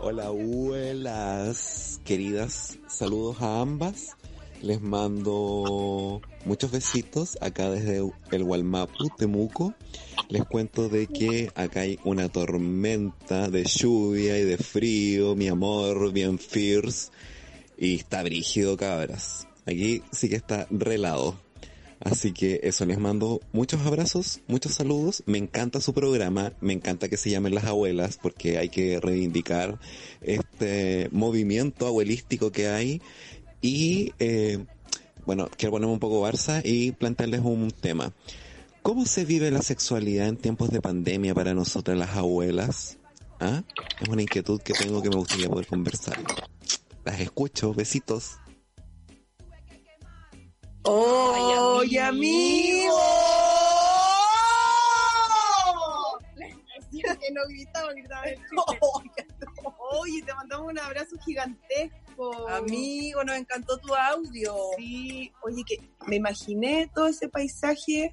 [0.00, 4.16] Hola, abuelas queridas, saludos a ambas.
[4.60, 9.74] Les mando muchos besitos acá desde el Walmapu, Temuco.
[10.28, 16.12] Les cuento de que acá hay una tormenta de lluvia y de frío, mi amor,
[16.12, 17.10] bien fierce.
[17.76, 19.46] Y está brígido, cabras.
[19.66, 21.38] Aquí sí que está relado.
[22.00, 25.22] Así que eso, les mando muchos abrazos, muchos saludos.
[25.26, 29.78] Me encanta su programa, me encanta que se llamen las abuelas porque hay que reivindicar
[30.20, 33.00] este movimiento abuelístico que hay.
[33.62, 34.64] Y eh,
[35.24, 38.12] bueno, quiero ponerme un poco Barça y plantearles un tema.
[38.82, 42.98] ¿Cómo se vive la sexualidad en tiempos de pandemia para nosotras las abuelas?
[43.40, 43.62] ¿Ah?
[44.00, 46.18] Es una inquietud que tengo que me gustaría poder conversar.
[47.02, 48.32] Las escucho, besitos.
[50.84, 52.98] ¡Oh, amigo!
[57.20, 58.38] que no gritaba, gritaba el
[59.90, 62.48] Oye, te mandamos un abrazo gigantesco.
[62.48, 64.54] Amigo, nos encantó tu audio.
[64.76, 68.12] Sí, oye, que me imaginé todo ese paisaje.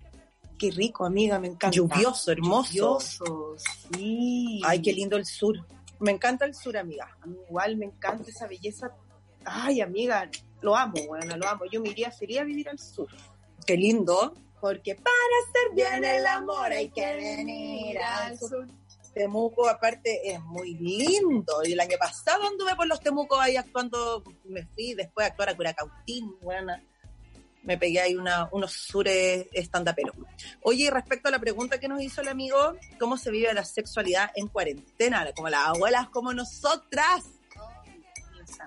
[0.57, 1.75] Qué rico, amiga, me encanta.
[1.75, 2.71] Lluvioso, hermoso.
[2.71, 3.55] Lluvioso,
[3.91, 4.61] sí.
[4.63, 5.55] Ay, qué lindo el sur.
[5.99, 7.09] Me encanta el sur, amiga.
[7.21, 8.91] A mí igual me encanta esa belleza.
[9.43, 10.29] Ay, amiga,
[10.61, 11.65] lo amo, bueno, lo amo.
[11.71, 13.07] Yo me iría, sería vivir al sur.
[13.65, 14.33] Qué lindo.
[14.59, 18.67] Porque para hacer bien el amor hay que venir al sur.
[19.13, 21.61] Temuco, aparte, es muy lindo.
[21.65, 25.49] Y el año pasado anduve por los Temucos ahí actuando, me fui después a actuar
[25.49, 26.73] a Curacautín, bueno,
[27.63, 30.15] me pegué ahí una, unos sures estandaperos.
[30.63, 34.31] Oye, respecto a la pregunta que nos hizo el amigo, ¿cómo se vive la sexualidad
[34.35, 35.29] en cuarentena?
[35.35, 37.23] Como las abuelas, como nosotras.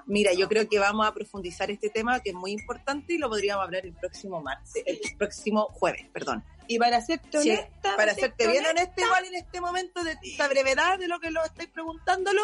[0.07, 3.28] Mira, yo creo que vamos a profundizar este tema que es muy importante y lo
[3.28, 6.44] podríamos hablar el próximo martes, el próximo jueves, perdón.
[6.66, 10.48] Y para hacerte Sí, honesta, para hacerte bien honesta, igual en este momento de esta
[10.48, 12.40] brevedad de lo que lo estáis preguntándolo,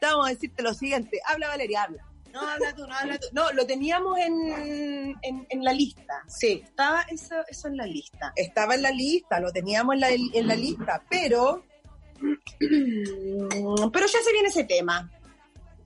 [0.00, 1.20] te vamos a decirte lo siguiente.
[1.26, 2.06] Habla Valeria, habla.
[2.32, 3.26] No, habla tú, no, habla tú.
[3.32, 6.22] No, lo teníamos en, en, en la lista.
[6.26, 8.32] Sí, Estaba eso, eso en la lista.
[8.36, 11.62] estaba en la lista, lo teníamos en la, en la lista, pero
[12.62, 15.10] Pero ya se viene ese tema.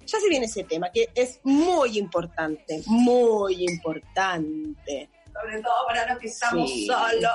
[0.07, 5.11] Ya se viene ese tema, que es muy importante, muy importante.
[5.43, 6.87] sobre todo para los que estamos Sí.
[6.87, 7.31] solos.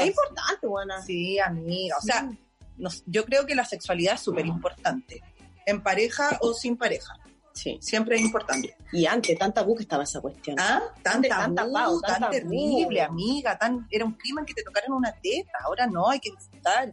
[0.00, 1.00] Es importante, buena.
[1.00, 2.28] Sí, amiga, o sea,
[2.76, 5.22] nos- yo creo que la sexualidad es súper importante,
[5.64, 7.14] en pareja o sin pareja,
[7.52, 7.78] Sí.
[7.80, 8.76] siempre es importante.
[8.92, 10.56] Y antes, tan tabú que estaba esa cuestión.
[10.58, 10.82] ¿Ah?
[11.04, 12.32] Tan tabú, tapado, tan tan tabú.
[12.32, 16.32] terrible, amiga, tan, era un crimen que te tocaran una teta, ahora no, hay que
[16.32, 16.92] disfrutar,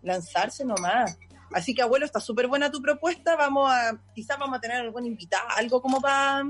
[0.00, 1.18] lanzarse nomás.
[1.54, 5.06] Así que, abuelo, está súper buena tu propuesta, vamos a, quizás vamos a tener algún
[5.06, 6.42] invitado, algo como para,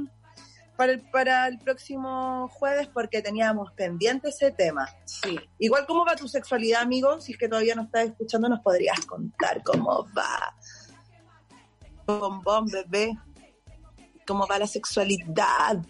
[0.78, 4.88] para, el, para el próximo jueves, porque teníamos pendiente ese tema.
[5.04, 5.38] Sí.
[5.58, 7.20] Igual, ¿cómo va tu sexualidad, amigo?
[7.20, 10.56] Si es que todavía no estás escuchando, nos podrías contar cómo va.
[12.06, 13.14] Bombón, bebé.
[14.26, 15.84] ¿Cómo va la sexualidad?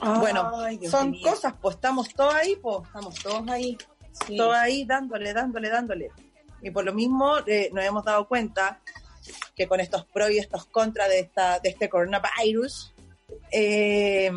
[0.00, 1.30] bueno, Dios son mío.
[1.30, 2.78] cosas, pues estamos todos ahí, pues.
[2.86, 3.76] Estamos todos ahí.
[4.26, 4.38] Sí.
[4.38, 6.10] Todos ahí dándole, dándole, dándole.
[6.62, 8.80] Y por lo mismo eh, nos hemos dado cuenta
[9.54, 12.94] que con estos pros y estos contras de, esta, de este coronavirus,
[13.50, 14.30] eh,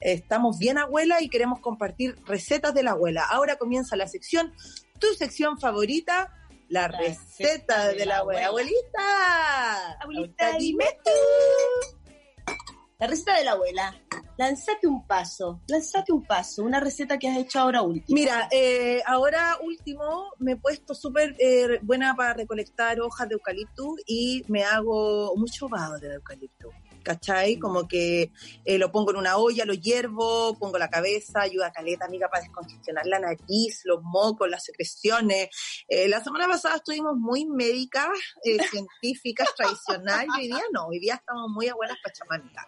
[0.00, 3.24] estamos bien abuela y queremos compartir recetas de la abuela.
[3.28, 4.54] Ahora comienza la sección,
[4.98, 6.34] tu sección favorita,
[6.68, 8.46] la, La receta, receta de, de la la abuela.
[8.46, 10.84] Abuelita, Abuelita, dime
[13.00, 13.94] La receta de la abuela.
[14.36, 15.60] Lánzate un paso.
[15.68, 16.64] Lánzate un paso.
[16.64, 18.12] Una receta que has hecho ahora último.
[18.12, 23.94] Mira, eh, ahora último me he puesto súper eh, buena para recolectar hojas de eucalipto
[24.04, 26.70] y me hago mucho vaho de eucalipto.
[27.04, 27.56] ¿Cachai?
[27.56, 28.32] Como que
[28.64, 32.28] eh, lo pongo en una olla, lo hiervo, pongo la cabeza, ayuda a caleta, amiga,
[32.28, 35.48] para descongestionar la nariz, los mocos, las secreciones.
[35.86, 38.08] Eh, la semana pasada estuvimos muy médicas,
[38.44, 42.66] eh, científicas, tradicional, y hoy día no, hoy día estamos muy abuelas pachamánicas.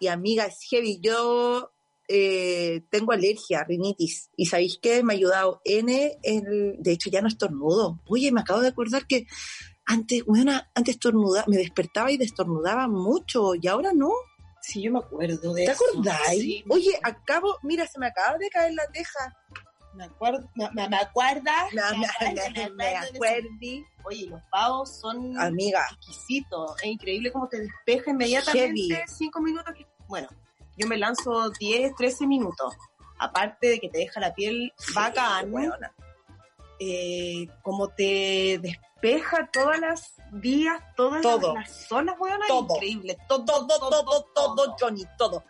[0.00, 1.00] Y amiga, es heavy.
[1.00, 1.72] Yo
[2.08, 4.30] eh, tengo alergia, rinitis.
[4.36, 5.02] ¿Y sabéis qué?
[5.02, 6.18] Me ha ayudado N.
[6.22, 8.00] El, de hecho, ya no estornudo.
[8.06, 9.26] Oye, me acabo de acordar que
[9.84, 14.12] antes, una, antes estornuda, me despertaba y destornudaba mucho y ahora no.
[14.60, 15.84] Sí, yo me acuerdo de ¿Te eso.
[15.90, 16.40] acordáis?
[16.42, 19.34] Sí, Oye, acabo, mira, se me acaba de caer la teja.
[19.94, 23.48] Me acuerdo, me, me, me acuerda, Me- acuerdo, me- acuerdo
[24.04, 26.76] Oye, los pavos son Amiga, exquisitos.
[26.82, 29.02] Es increíble cómo te despeja inmediatamente Heavy.
[29.08, 29.74] cinco minutos.
[30.06, 30.28] Bueno,
[30.76, 32.74] yo me lanzo 10, 13 minutos.
[33.18, 35.92] Aparte de que te deja la piel bacán, weona.
[36.78, 41.54] eh, como te despeja todas las vías, todas Todo.
[41.54, 42.76] las, las zonas, weona, Todo.
[42.76, 43.18] increíble.
[43.28, 45.44] Todo, todo, todo, todo, Johnny, todo.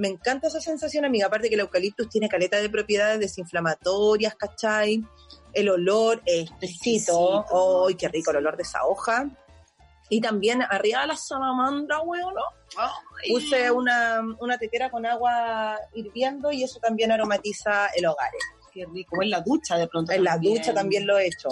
[0.00, 1.26] Me encanta esa sensación, amiga.
[1.26, 5.04] Aparte que el eucaliptus tiene caleta de propiedades desinflamatorias, ¿cachai?
[5.52, 7.44] El olor es exquisito.
[7.86, 9.28] ¡Ay, qué rico el olor de esa hoja!
[10.08, 12.42] Y también arriba de la salamandra, weón, ¿no?
[13.28, 18.30] Puse una, una tetera con agua hirviendo y eso también aromatiza el hogar.
[18.72, 19.16] Qué rico.
[19.18, 20.12] O en la ducha de pronto.
[20.12, 21.48] En la ducha también lo he hecho.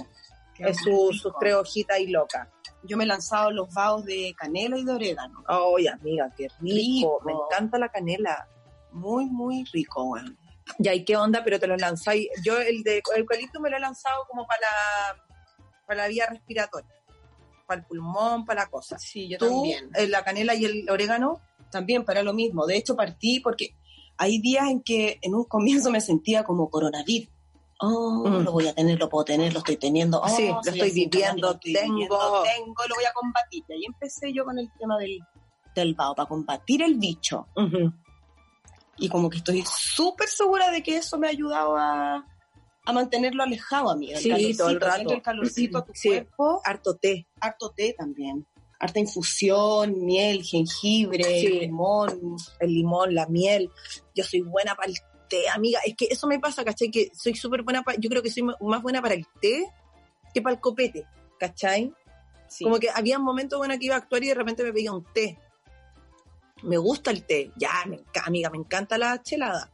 [0.54, 2.48] Qué Es su- sus tres hojitas y loca.
[2.84, 5.42] Yo me he lanzado los vaos de canela y de orégano.
[5.46, 7.18] ¡Ay, amiga, qué rico!
[7.18, 7.20] Rico.
[7.24, 8.48] Me encanta la canela.
[8.92, 10.38] Muy, muy rico, weón.
[10.78, 11.42] Ya, ¿y qué onda?
[11.44, 12.28] Pero te lo lanzáis.
[12.44, 15.24] Yo el de eucalipto me lo he lanzado como para la,
[15.86, 16.90] para la vía respiratoria.
[17.66, 18.98] Para el pulmón, para la cosa.
[18.98, 19.90] Sí, yo Tú, también.
[19.94, 22.64] eh, la canela y el orégano, También para lo mismo.
[22.66, 23.74] De hecho, partí porque
[24.16, 27.28] hay días en que en un comienzo me sentía como coronavirus.
[27.80, 28.42] Oh, Mm.
[28.44, 30.20] lo voy a tener, lo puedo tener, lo estoy teniendo.
[30.20, 31.94] Oh, Sí, lo estoy viviendo, lo estoy tengo.
[31.94, 33.64] viviendo, tengo, lo voy a combatir.
[33.68, 35.18] Y ahí empecé yo con el tema del,
[35.74, 37.46] del vaho, para combatir el bicho.
[38.96, 42.26] Y como que estoy súper segura de que eso me ha ayudado a,
[42.84, 44.10] a mantenerlo alejado a mí.
[44.16, 45.12] Sí, todo el rato.
[45.12, 46.08] El calorcito a tu Sí.
[46.08, 46.60] cuerpo.
[46.64, 47.28] harto té.
[47.40, 48.44] Harto té también.
[48.80, 51.48] Harta infusión, miel, jengibre, Sí.
[51.60, 52.36] limón.
[52.60, 53.70] el limón, la miel.
[54.16, 54.96] Yo soy buena para el
[55.28, 55.80] té, amiga.
[55.84, 56.90] Es que eso me pasa, ¿cachai?
[56.90, 57.98] Que soy súper buena para...
[57.98, 59.66] Yo creo que soy más buena para el té
[60.32, 61.06] que para el copete,
[61.38, 61.92] ¿cachai?
[62.48, 62.64] Sí.
[62.64, 64.92] Como que había un momento bueno que iba a actuar y de repente me pedía
[64.92, 65.38] un té.
[66.62, 69.70] Me gusta el té, ya, me amiga, me encanta la chelada.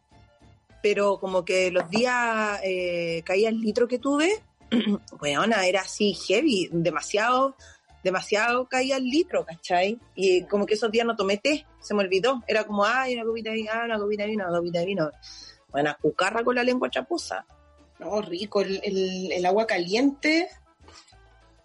[0.82, 4.42] Pero como que los días eh, caía el litro que tuve,
[5.18, 7.56] bueno, era así heavy, demasiado,
[8.04, 9.98] demasiado caía el litro, ¿cachai?
[10.14, 12.42] Y como que esos días no tomé té, se me olvidó.
[12.46, 15.10] Era como, ay, una copita de vino, una copita de vino, una copita de vino.
[15.70, 17.44] Bueno, cucarra con la lengua chapuza.
[17.98, 18.60] No, rico.
[18.60, 20.48] El, el- el agua caliente,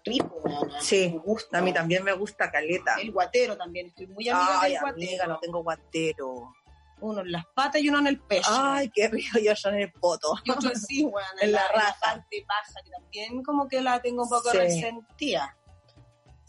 [0.04, 0.40] rico.
[0.42, 0.80] weona.
[0.80, 1.58] Sí, me gusta.
[1.58, 2.94] A mí también me gusta caleta.
[3.00, 3.86] El guatero también.
[3.88, 5.28] Estoy muy amiga Ay, del amiga, guatero.
[5.34, 6.54] no tengo guatero.
[7.02, 8.50] Uno en las patas y uno en el pecho.
[8.50, 10.34] Ay, qué rico yo en el poto.
[10.44, 11.26] y otro sí, weón.
[11.40, 11.96] En la raja.
[12.00, 14.58] parte baja, que también como que la tengo un poco Sí.
[14.58, 15.56] resentida.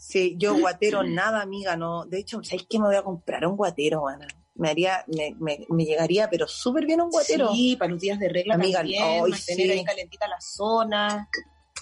[0.04, 2.04] Sí, yo guatero nada, amiga, no.
[2.06, 2.78] De hecho, ¿sabes qué?
[2.78, 4.26] Me voy a comprar un guatero, Ana.
[4.54, 7.52] Me haría, me, me, me llegaría, pero súper bien un guatero.
[7.52, 9.70] Sí, para los días de regla Amiga, también, ay, mantener sí.
[9.70, 11.28] ahí calentita la zona,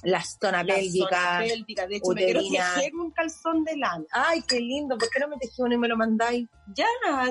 [0.02, 1.08] La zona la pélvica.
[1.08, 1.86] zona pélvica.
[1.88, 2.74] De hecho, me quiero uterina.
[2.76, 4.04] tejer un calzón de lana.
[4.12, 4.96] Ay, qué lindo.
[4.98, 6.46] ¿Por qué no me tejí uno y me lo mandáis?
[6.74, 6.86] Ya,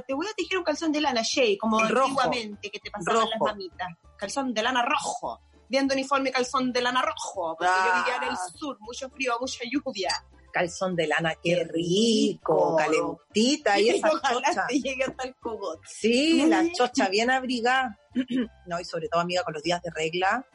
[0.06, 2.20] te voy a tejer un calzón de lana, Shay, como Rojo.
[2.20, 3.30] antiguamente que te pasaban Rojo.
[3.32, 3.88] las mamitas.
[4.18, 5.40] Calzón de lana rojo.
[5.70, 7.86] Viendo uniforme calzón de lana rojo, porque Ah.
[7.96, 10.10] yo vivía en el sur, mucho frío, mucha lluvia.
[10.52, 12.76] Calzón de lana, qué rico.
[12.78, 14.66] Calentita y esa chocha.
[14.68, 15.82] te llegue hasta el cogote.
[15.88, 17.98] Sí, la chocha bien abrigada.
[18.66, 20.46] No, y sobre todo, amiga, con los días de regla,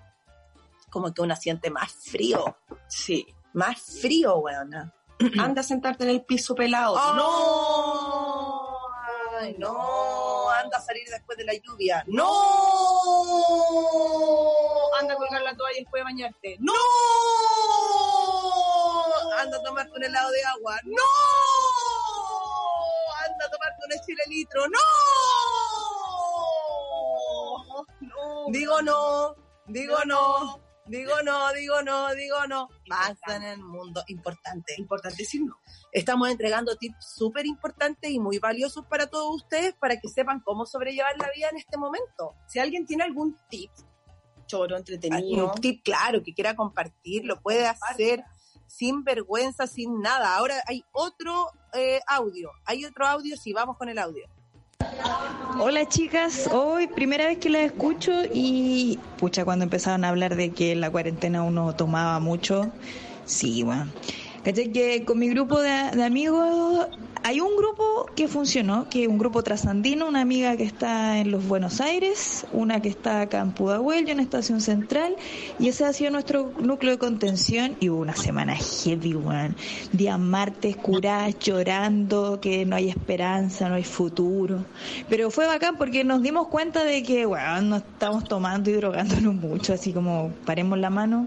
[0.91, 2.57] como que una siente más frío.
[2.89, 3.27] Sí.
[3.53, 4.93] Más frío, weona.
[5.39, 6.97] Anda a sentarte en el piso pelado.
[7.15, 8.79] ¡No!
[9.41, 10.49] ¡Ay, no!
[10.51, 12.05] Anda a salir después de la lluvia.
[12.07, 12.31] ¡No!
[15.01, 16.57] Anda a colgar la toalla después de bañarte.
[16.61, 16.73] ¡No!
[19.45, 20.81] Anda a tomarte un helado de agua.
[20.85, 21.03] ¡No!
[23.27, 24.67] Anda a tomarte un chile litro.
[24.69, 24.79] ¡No!
[28.01, 28.47] No.
[28.49, 32.69] Digo no, digo no, digo no, digo no, digo no.
[32.89, 34.03] Pasa en el mundo.
[34.07, 34.75] Importante.
[34.79, 35.59] Importantísimo.
[35.93, 40.65] Estamos entregando tips súper importantes y muy valiosos para todos ustedes para que sepan cómo
[40.65, 42.35] sobrellevar la vida en este momento.
[42.47, 43.71] Si alguien tiene algún tip,
[44.47, 48.25] choro, entretenido, Un tip claro que quiera compartir, lo puede hacer
[48.77, 50.37] sin vergüenza, sin nada.
[50.37, 54.27] Ahora hay otro eh, audio, hay otro audio, si vamos con el audio.
[55.61, 60.51] Hola chicas, hoy primera vez que las escucho y pucha cuando empezaron a hablar de
[60.51, 62.73] que la cuarentena uno tomaba mucho,
[63.25, 63.91] sí, bueno.
[64.45, 64.73] ¿Cachai?
[64.73, 66.87] Que con mi grupo de, de amigos
[67.27, 71.31] hay un grupo que funcionó, que es un grupo trasandino, una amiga que está en
[71.31, 75.17] los Buenos Aires, una que está acá en Pudahuel, en Estación Central,
[75.59, 79.57] y ese ha sido nuestro núcleo de contención y hubo una semana heavy, weón.
[79.93, 84.67] Día martes, curadas, llorando, que no hay esperanza, no hay futuro.
[85.09, 89.35] Pero fue bacán porque nos dimos cuenta de que, weón, nos estamos tomando y drogándonos
[89.35, 91.27] mucho, así como paremos la mano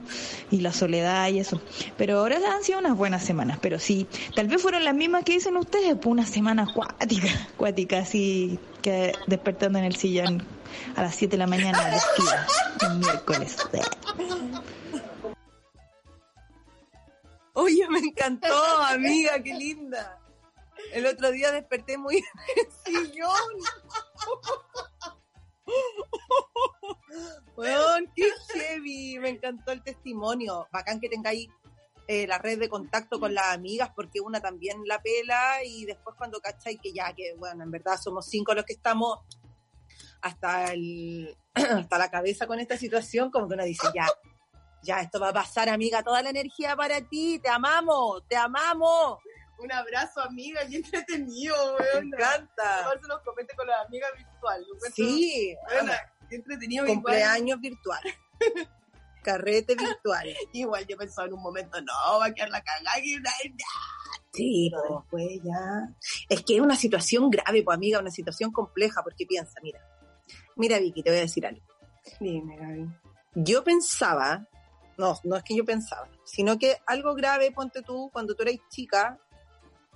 [0.52, 1.60] y la soledad y eso.
[1.98, 5.34] Pero ahora han sido unas buenas semanas, pero sí, tal vez fueron las mismas que
[5.34, 10.44] dicen ustedes, pues una semana acuática, acuática, así que despertando en el sillón
[10.96, 11.80] a las 7 de la mañana
[12.90, 13.58] un miércoles.
[17.54, 18.56] Oye, me encantó,
[18.90, 20.20] amiga, qué linda.
[20.94, 22.24] El otro día desperté muy en
[22.56, 23.34] el sillón.
[28.16, 29.20] Qué heavy.
[29.20, 30.68] Me encantó el testimonio.
[30.72, 31.50] Bacán que tengáis
[32.08, 36.16] eh, la red de contacto con las amigas, porque una también la pela y después
[36.18, 39.20] cuando cacháis que ya, que bueno, en verdad somos cinco los que estamos
[40.22, 44.08] hasta, el, hasta la cabeza con esta situación, como que uno dice, ya,
[44.84, 49.20] ya, esto va a pasar, amiga, toda la energía para ti, te amamos, te amamos.
[49.60, 52.14] Un abrazo, amiga, y entretenido, Me weón.
[52.14, 52.84] encanta.
[52.84, 54.66] Tomarse los copetes con la amiga virtual.
[54.94, 55.56] Sí,
[56.30, 56.86] qué entretenido.
[56.86, 58.02] cumpleaños virtual.
[59.32, 60.28] Carrete virtual.
[60.54, 62.96] Igual yo pensaba en un momento, no, va a quedar la cagada.
[63.20, 63.32] una-
[64.34, 65.96] Sí, Pero después ya.
[66.30, 69.80] Es que es una situación grave, pues amiga, una situación compleja, porque piensa, mira,
[70.56, 71.66] mira Vicky, te voy a decir algo.
[72.20, 72.88] Dime, Gaby.
[73.36, 74.48] Yo pensaba,
[74.98, 78.56] no, no es que yo pensaba, sino que algo grave, ponte tú, cuando tú eras
[78.70, 79.20] chica,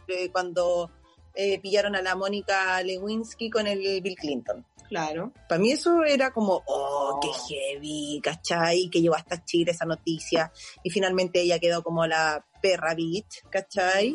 [0.07, 0.91] eh, cuando
[1.35, 4.65] eh, pillaron a la Mónica Lewinsky con el Bill Clinton.
[4.91, 5.31] Claro.
[5.47, 8.89] Para mí eso era como, oh, qué heavy, ¿cachai?
[8.89, 10.51] Que llevó hasta Chile esa noticia.
[10.83, 14.13] Y finalmente ella quedó como la perra bitch, ¿cachai?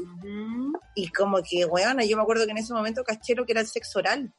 [0.94, 3.62] Y como que, weona, yo me acuerdo que en ese momento caché lo que era
[3.62, 4.34] el sexo oral.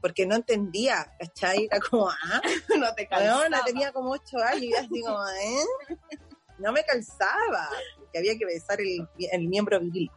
[0.00, 1.66] Porque no entendía, ¿cachai?
[1.70, 2.40] Era como, ah,
[2.76, 3.42] no te calzaba.
[3.42, 5.96] weona, tenía como ocho años y así como, ¿eh?
[6.58, 7.68] No me calzaba.
[8.12, 10.10] Que había que besar el, el miembro viril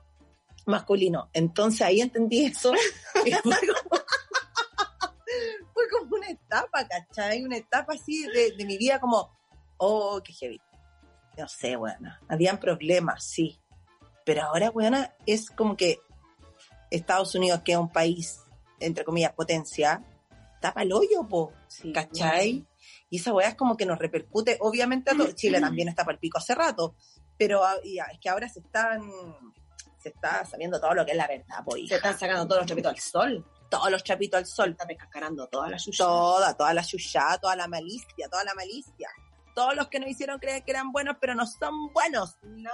[0.65, 1.29] masculino.
[1.33, 2.73] Entonces ahí entendí eso.
[3.25, 4.04] Y fue como, fue como
[6.25, 7.43] una etapa, ¿cachai?
[7.43, 9.31] Una etapa así de, de mi vida como,
[9.77, 10.61] oh, qué heavy.
[11.37, 12.21] No sé, weona.
[12.29, 13.59] Habían problemas, sí.
[14.25, 15.99] Pero ahora, weona, es como que
[16.89, 18.39] Estados Unidos, que es un país,
[18.79, 20.03] entre comillas, potencia,
[20.61, 21.53] tapa el hoyo, po.
[21.67, 21.91] Sí.
[21.91, 22.65] ¿cachai?
[23.09, 25.31] Y esa weá es como que nos repercute, obviamente a todo.
[25.35, 26.95] Chile también está para el pico hace rato,
[27.37, 29.01] pero ah, ya, es que ahora se están,
[30.01, 32.67] se está sabiendo todo lo que es la verdad, po, Se están sacando todos los
[32.67, 33.45] chapitos al sol.
[33.69, 35.97] Todos los chapitos al sol, Está pescascarando toda la suya.
[36.05, 39.09] toda, toda la chuchá, toda la malicia, toda la malicia.
[39.53, 42.71] Todos los que nos hicieron creer que eran buenos, pero no son buenos, No.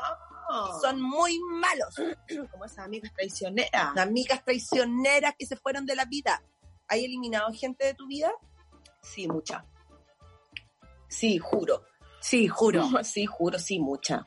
[0.81, 1.95] son muy malos.
[2.51, 3.95] como esas amigas traicioneras.
[3.97, 6.43] Amigas traicioneras que se fueron de la vida.
[6.87, 8.31] ¿Hay eliminado gente de tu vida?
[9.01, 9.65] Sí, mucha.
[11.07, 11.83] Sí, juro.
[12.19, 12.83] Sí, juro.
[13.03, 14.25] Sí, juro, sí, mucha.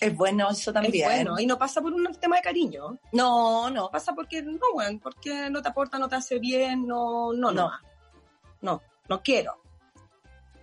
[0.00, 0.94] Es bueno eso también.
[0.94, 2.98] Es bueno, y no pasa por un tema de cariño.
[3.12, 3.90] No, no.
[3.90, 7.70] Pasa porque, no, bueno, porque no te aporta, no te hace bien, no, no, No.
[8.60, 8.82] no.
[9.08, 9.60] No, quiero.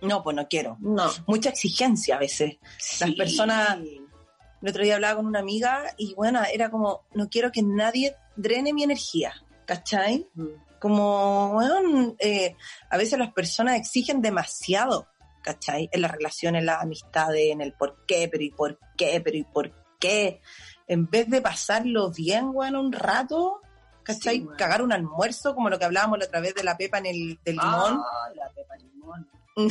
[0.00, 0.76] No, pues no quiero.
[0.80, 1.10] No.
[1.26, 2.56] Mucha exigencia a veces.
[3.00, 7.50] Las personas- El otro día hablaba con una amiga y bueno, era como, no quiero
[7.52, 9.32] que nadie drene mi energía,
[9.64, 10.28] ¿cachai?
[10.34, 10.46] Mm.
[10.80, 12.56] Como, bueno, eh,
[12.90, 15.06] a veces las personas exigen demasiado,
[15.42, 15.88] ¿cachai?
[15.92, 19.36] En las relaciones, en las amistades, en el por qué, pero y por qué, pero
[19.36, 20.40] y por qué.
[20.86, 23.60] En vez de pasarlo bien, bueno, un rato,
[24.02, 24.40] ¿cachai?
[24.40, 24.48] Sí.
[24.56, 27.40] Cagar un almuerzo, como lo que hablábamos la otra vez de la pepa en el
[27.44, 28.00] del limón.
[28.00, 29.28] Ah, la pepa de limón.
[29.54, 29.68] No,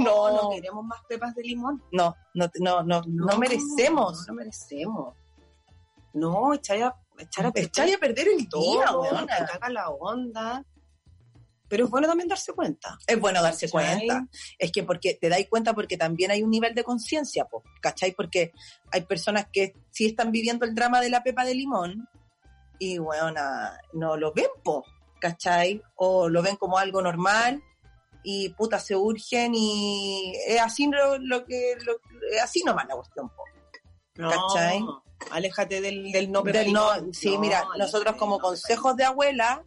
[0.00, 0.42] No, no.
[0.42, 1.80] no, queremos más pepas de limón.
[1.92, 4.26] No, no, no, no, no, merecemos.
[4.26, 5.14] No, merecemos.
[6.14, 8.86] No, echar a, echar a Echar a perder el día,
[9.20, 10.64] te caga la onda.
[11.68, 12.96] Pero es bueno también darse cuenta.
[13.06, 14.06] Es bueno darse ¿Cachai?
[14.06, 14.26] cuenta.
[14.58, 18.12] Es que porque te dais cuenta porque también hay un nivel de conciencia, po, ¿cachai?
[18.12, 18.52] Porque
[18.90, 22.08] hay personas que sí están viviendo el drama de la pepa de limón
[22.78, 23.32] y, bueno,
[23.92, 24.84] no lo ven, po,
[25.20, 25.82] ¿cachai?
[25.96, 27.62] O lo ven como algo normal
[28.24, 32.00] y puta se urgen y es así lo, lo que lo-
[32.32, 33.44] es así nomás la cuestión, po.
[34.14, 34.84] ¿Cachai?
[35.30, 39.04] Aléjate del, del no pepa Del no- sí, No, mira, nosotros como no consejos de
[39.04, 39.64] abuela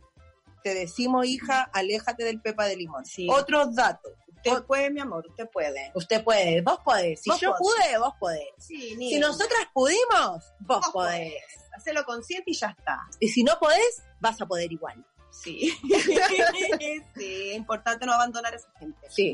[0.64, 3.06] te decimos, hija, aléjate del pepa de limón.
[3.06, 3.28] Sí.
[3.30, 4.12] Otros datos.
[4.44, 5.92] Usted puede, mi amor, usted puede.
[5.94, 7.22] Usted puede, vos podés.
[7.22, 7.62] Si Vos yo podés.
[7.92, 8.48] pude, vos podés.
[8.58, 11.34] Sí, Si nosotras pudimos, vos Vos podés.
[11.78, 13.00] Hacelo consciente y ya está.
[13.20, 15.06] Y si no podés, vas a poder igual.
[15.30, 15.72] Sí.
[17.16, 19.08] sí, importante no abandonar a esa gente.
[19.10, 19.32] Sí,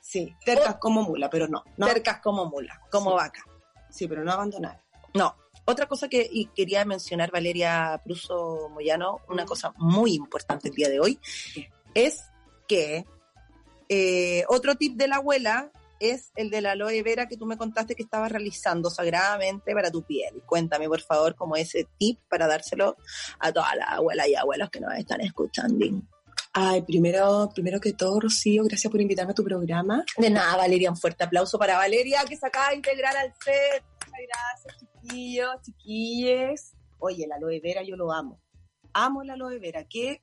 [0.00, 0.34] sí.
[0.44, 1.64] Tercas como mula, pero no.
[1.76, 1.86] no.
[1.86, 3.16] Tercas como mula, como Sí.
[3.16, 3.44] vaca.
[3.90, 4.80] Sí, pero no abandonar.
[5.14, 5.36] No.
[5.70, 10.88] Otra cosa que y quería mencionar, Valeria Pruso Moyano, una cosa muy importante el día
[10.88, 11.20] de hoy,
[11.94, 12.24] es
[12.66, 13.04] que
[13.88, 17.56] eh, otro tip de la abuela es el de la aloe vera que tú me
[17.56, 20.42] contaste que estabas realizando sagradamente para tu piel.
[20.44, 22.96] Cuéntame, por favor, cómo es ese tip para dárselo
[23.38, 25.86] a todas las abuelas y abuelos que nos están escuchando.
[26.52, 30.04] Ay, primero, primero que todo, Rocío, gracias por invitarme a tu programa.
[30.16, 33.84] De nada, Valeria, un fuerte aplauso para Valeria que se acaba de integrar al set.
[34.26, 36.76] Gracias, chiquillos, chiquilles.
[36.98, 38.40] Oye, el aloe vera yo lo amo.
[38.92, 39.84] Amo el aloe vera.
[39.88, 40.22] ¿Qué,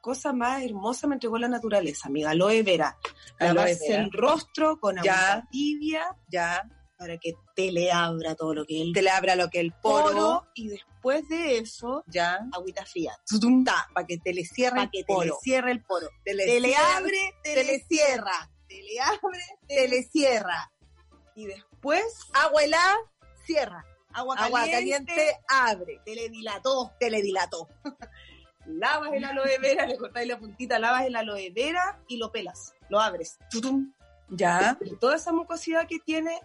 [0.00, 2.98] cosa más hermosa me entregó la naturaleza, amiga, aloe vera.
[3.38, 6.62] Lavarse el rostro con agua tibia Ya,
[6.96, 9.72] para que te le abra todo lo que el te le abra lo que el
[9.72, 13.12] poro, poro y después de eso, ya, agüita fría.
[13.94, 15.38] para que te le cierre el que te le poro.
[15.42, 16.08] cierre el poro.
[16.24, 18.50] Te le, Te le abre, te le cierra.
[18.68, 20.72] Te le abre, Te le cierra.
[21.34, 21.67] y después
[22.34, 22.96] Agua helada,
[23.44, 23.84] cierra.
[24.12, 26.00] agua Agua caliente, caliente, abre.
[26.04, 26.92] te le dilató.
[26.98, 27.68] Te le dilató.
[28.66, 32.74] Lavas el aloe vera, le cortáis la puntita, lavas el aloe vera y lo pelas,
[32.90, 33.38] lo abres.
[33.50, 33.92] Tutum.
[34.28, 34.76] Ya.
[34.82, 36.38] Y toda esa mucosidad que tiene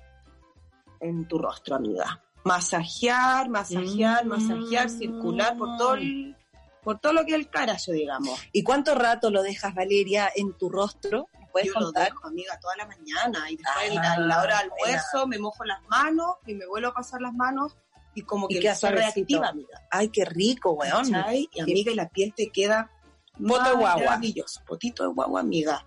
[1.02, 2.24] en tu rostro, amiga.
[2.46, 4.30] Masajear, masajear, Mm.
[4.30, 6.38] masajear, circular por todo el-
[6.82, 8.40] por todo lo que es el carajo, digamos.
[8.54, 11.28] ¿Y cuánto rato lo dejas, Valeria, en tu rostro?
[11.54, 12.06] ¿Me ¿Puedes Yo lo contar?
[12.10, 13.50] dejo, amiga, toda la mañana.
[13.52, 16.90] Y después Ah, a la hora del almuerzo me mojo las manos y me vuelvo
[16.90, 17.78] a pasar las manos
[18.16, 19.82] y como que queda reactiva, amiga.
[19.92, 21.12] Ay, qué rico, weón.
[21.12, 21.48] ¿Cachai?
[21.54, 22.90] Y amiga, y la piel te queda
[23.48, 24.06] Poto de guagua.
[24.06, 24.62] maravilloso.
[24.66, 25.86] Potito de guagua, amiga.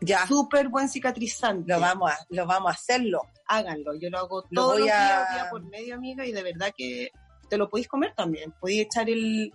[0.00, 1.70] Ya, Súper buen cicatrizante.
[1.72, 3.20] lo vamos a, lo vamos a hacerlo.
[3.46, 3.94] Háganlo.
[3.94, 6.42] Yo lo hago Lo todos voy los a- días, día por medio, amiga, y de
[6.42, 7.10] verdad que
[7.48, 8.52] te lo podéis comer también.
[8.60, 9.52] Podéis echar el,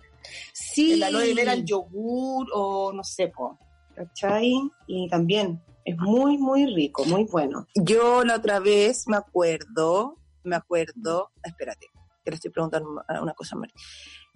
[0.52, 0.92] Sí.
[0.94, 3.58] el aloe vera al yogur o no sé, po.
[3.96, 4.52] ¿Cachai?
[4.86, 7.66] Y también es muy, muy rico, muy bueno.
[7.74, 11.88] Yo la otra vez me acuerdo, me acuerdo, espérate,
[12.24, 13.72] que le estoy preguntando una cosa Mari.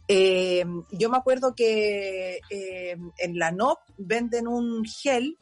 [0.09, 5.37] Eh, yo me acuerdo que eh, en la NOP venden un gel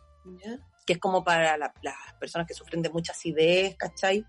[0.84, 4.26] que es como para la- las personas que sufren de mucha acidez, ¿cachai?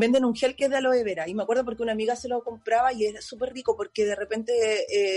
[0.00, 1.26] Venden un gel que es de aloe vera.
[1.28, 4.14] Y me acuerdo porque una amiga se lo compraba y es súper rico porque de
[4.14, 4.52] repente,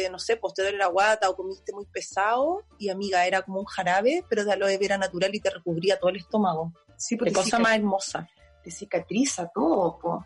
[0.05, 3.43] eh, no sé, pues te duele la guata o comiste muy pesado y amiga, era
[3.43, 6.73] como un jarabe, pero de aloe vera natural y te recubría todo el estómago.
[6.97, 8.29] Sí, Qué porque cosa cica- más hermosa.
[8.63, 10.25] te cicatriza todo, po.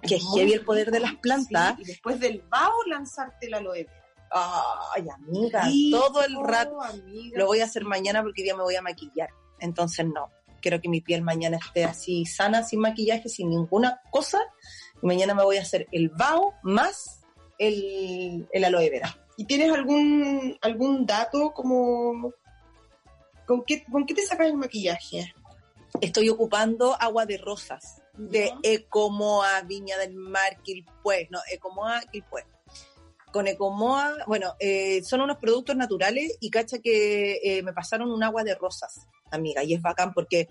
[0.00, 1.74] Que Es heavy el poder de las plantas.
[1.76, 4.04] sí, y después del vaho lanzarte el aloe vera.
[4.30, 6.80] Ay, amiga, todo el rato.
[6.82, 7.38] amiga.
[7.38, 9.28] Lo voy a hacer mañana porque hoy día me voy a maquillar.
[9.60, 10.30] Entonces no.
[10.60, 14.38] Quiero que mi piel mañana esté así sana, sin maquillaje, sin ninguna cosa.
[15.02, 17.20] Y mañana me voy a hacer el vaho más
[17.58, 19.16] el, el aloe vera.
[19.36, 22.32] ¿Y tienes algún algún dato como
[23.46, 25.32] con qué con qué te sacas el maquillaje?
[26.00, 28.52] Estoy ocupando agua de rosas de.
[28.62, 31.28] Ecomoa, Viña del Mar, Quilpué.
[31.30, 32.44] No, Ecomoa, Quilpué.
[33.32, 38.22] Con Ecomoa, bueno, eh, son unos productos naturales y cacha que eh, me pasaron un
[38.22, 39.06] agua de rosas,
[39.36, 40.48] amiga, y es bacán porque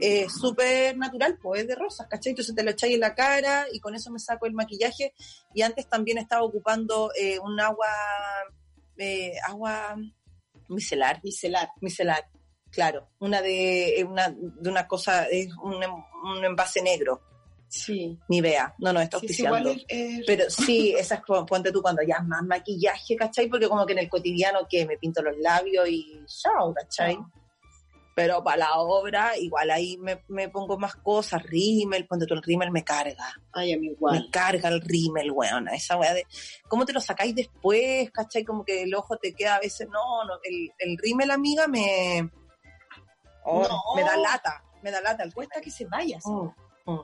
[0.00, 2.30] es súper natural, pues es de rosas, ¿cachai?
[2.30, 5.12] Entonces te lo echáis en la cara y con eso me saco el maquillaje.
[5.54, 7.88] Y antes también estaba ocupando eh, un agua,
[8.96, 9.96] eh, agua
[10.68, 11.68] micelar, Micelar.
[11.80, 12.28] micelar,
[12.70, 17.20] claro, una de, eh, una, de una cosa, es un, em- un envase negro,
[17.68, 18.18] Sí.
[18.28, 19.58] ni vea, no, no, está Sí, es auspiciando.
[19.72, 23.48] igual es- es- Pero sí, esa es como, ponte tú cuando ya más maquillaje, ¿cachai?
[23.48, 27.16] Porque como que en el cotidiano que me pinto los labios y chao, ¿cachai?
[28.14, 32.42] Pero para la obra, igual ahí me, me pongo más cosas, rímel, ponte tú el
[32.42, 33.32] rímel me carga.
[33.52, 34.20] Ay, a mí igual.
[34.20, 35.68] Me carga el rímel, weón.
[35.68, 36.26] Esa weá de.
[36.68, 38.10] ¿Cómo te lo sacáis después?
[38.10, 38.44] ¿Cachai?
[38.44, 39.88] Como que el ojo te queda a veces.
[39.88, 40.34] No, no.
[40.42, 42.28] El, el rímel, amiga, me.
[43.44, 43.82] oh, No.
[43.96, 44.64] Me da lata.
[44.82, 46.18] Me da lata Cuesta que se vaya.
[46.24, 46.48] Mm,
[46.90, 47.00] mm.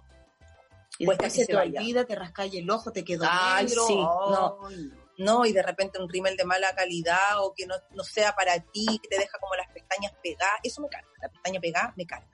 [0.99, 1.81] Y Cuesta después que se se te vaya.
[1.81, 3.87] olvida, te rascáis el ojo, te quedó Ay, negro.
[3.87, 4.59] sí, no.
[4.67, 8.35] Ay, No, y de repente un rímel de mala calidad o que no, no sea
[8.35, 10.61] para ti, que te deja como las pestañas pegadas.
[10.63, 11.09] Eso me carga.
[11.23, 12.29] La pestaña pegada me carga.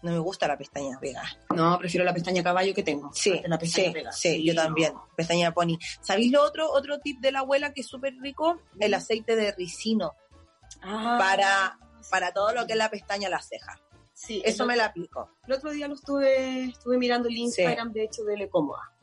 [0.00, 1.28] No me gusta la pestaña pegada.
[1.56, 3.10] No, prefiero la pestaña caballo que tengo.
[3.12, 4.12] Sí, la pestaña sí, pegada.
[4.12, 4.62] sí, yo no.
[4.62, 4.92] también.
[5.16, 5.76] Pestaña pony.
[6.00, 6.70] ¿Sabéis lo otro?
[6.70, 10.14] Otro tip de la abuela que es súper rico, el aceite de ricino
[10.82, 11.78] Ah, para,
[12.10, 13.80] para todo lo que es la pestaña la ceja.
[14.14, 15.30] Sí, Eso me la aplico.
[15.46, 18.92] el otro día lo estuve, estuve mirando el Instagram, de hecho, de Lecomoa.
[18.92, 18.97] Mm.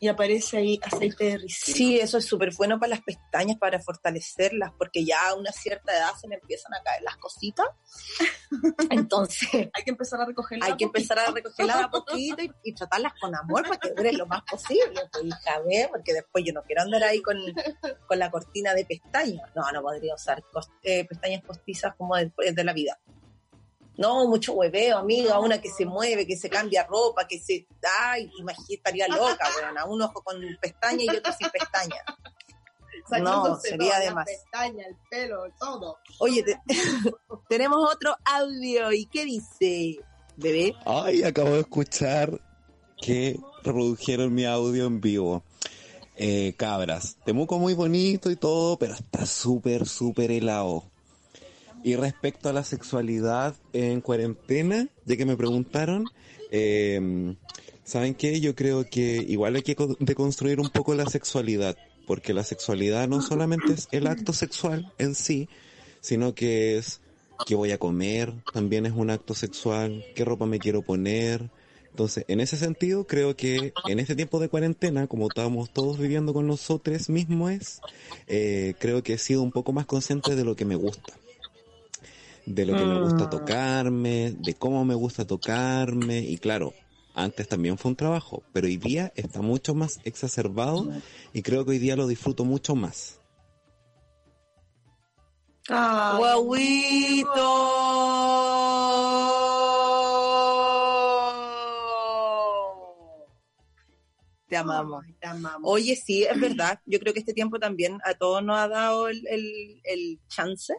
[0.00, 1.76] Y aparece ahí aceite de ricino.
[1.76, 5.92] Sí, eso es súper bueno para las pestañas, para fortalecerlas, porque ya a una cierta
[5.92, 7.66] edad se me empiezan a caer las cositas.
[8.90, 10.66] Entonces, Hay que empezar a recogerla.
[10.66, 14.18] hay que empezar a recogerlas a poquito y, y tratarlas con amor para que duren
[14.18, 17.36] lo más posible, pues, hija, porque después yo no quiero andar ahí con,
[18.06, 19.50] con la cortina de pestañas.
[19.54, 20.42] No, no podría usar
[20.82, 22.98] eh, pestañas postizas como después de la vida.
[24.00, 27.66] No, mucho hueveo, amiga, una que se mueve, que se cambia ropa, que se...
[28.00, 32.02] Ay, imagínate, estaría loca, weona, un ojo con pestaña y otro sin pestaña.
[33.22, 34.24] No, sería de más.
[34.26, 35.98] pestaña, el pelo, todo.
[36.20, 36.60] Oye, te-
[37.48, 39.98] tenemos otro audio, ¿y qué dice?
[40.36, 42.40] Bebé, Ay, acabo de escuchar
[43.00, 45.42] que reprodujeron mi audio en vivo.
[46.16, 50.89] Eh, cabras, Temuco muy bonito y todo, pero está súper, súper helado.
[51.82, 56.12] Y respecto a la sexualidad en cuarentena, ya que me preguntaron,
[56.50, 57.36] eh,
[57.84, 58.40] ¿saben qué?
[58.40, 63.08] Yo creo que igual hay que co- deconstruir un poco la sexualidad, porque la sexualidad
[63.08, 65.48] no solamente es el acto sexual en sí,
[66.00, 67.00] sino que es
[67.44, 71.50] qué voy a comer, también es un acto sexual, qué ropa me quiero poner.
[71.90, 76.32] Entonces, en ese sentido, creo que en este tiempo de cuarentena, como estábamos todos viviendo
[76.34, 77.82] con nosotros mismos,
[78.26, 81.18] eh, creo que he sido un poco más consciente de lo que me gusta.
[82.54, 83.30] De lo que me gusta Mm.
[83.30, 86.74] tocarme, de cómo me gusta tocarme, y claro,
[87.14, 90.88] antes también fue un trabajo, pero hoy día está mucho más exacerbado
[91.32, 93.20] y creo que hoy día lo disfruto mucho más.
[95.68, 97.50] ¡Guauito!
[104.48, 105.04] Te amamos.
[105.20, 105.60] Te amamos.
[105.70, 106.80] Oye, sí, es verdad.
[106.86, 110.74] Yo creo que este tiempo también a todos nos ha dado el, el, el chance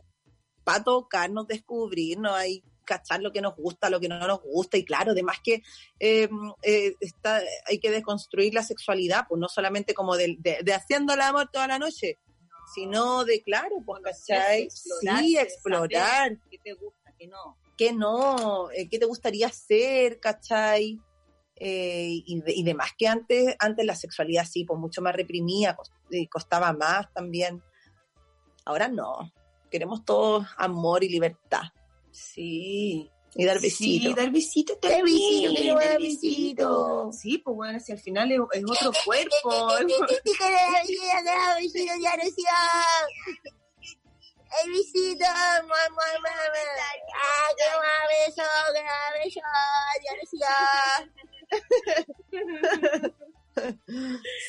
[0.64, 4.78] para tocarnos, descubrirnos, ahí cachar lo que nos gusta, lo que no nos gusta.
[4.78, 5.62] Y claro, además que
[6.00, 6.30] eh,
[6.64, 11.14] eh, está, hay que desconstruir la sexualidad, pues no solamente como de, de, de haciendo
[11.14, 12.18] el amor toda la noche,
[12.74, 14.70] sino de, claro, pues, ¿cachai?
[14.70, 16.38] Sí, explorar.
[16.50, 17.14] ¿Qué te gusta?
[17.18, 17.58] ¿Qué no?
[17.78, 21.00] qué no, Eh, qué te gustaría hacer, ¿cachai?
[21.56, 25.16] Eh, y, de- y demás que antes, antes la sexualidad sí, pues mucho más
[26.10, 27.64] y costaba más también.
[28.66, 29.32] Ahora no,
[29.72, 31.64] queremos todos amor y libertad.
[32.12, 33.10] Sí.
[33.34, 34.16] Y dar Sí, besitos.
[34.16, 37.16] dar besitos también, besitos, quiero dar besitos.
[37.18, 39.70] Sí, pues bueno, si al final es, es otro cuerpo.
[44.64, 45.26] El besito,
[45.64, 46.04] mua, mua.
[47.16, 48.44] Ah, que más beso,
[48.74, 48.82] que
[49.24, 49.40] beso,
[50.22, 50.54] decía.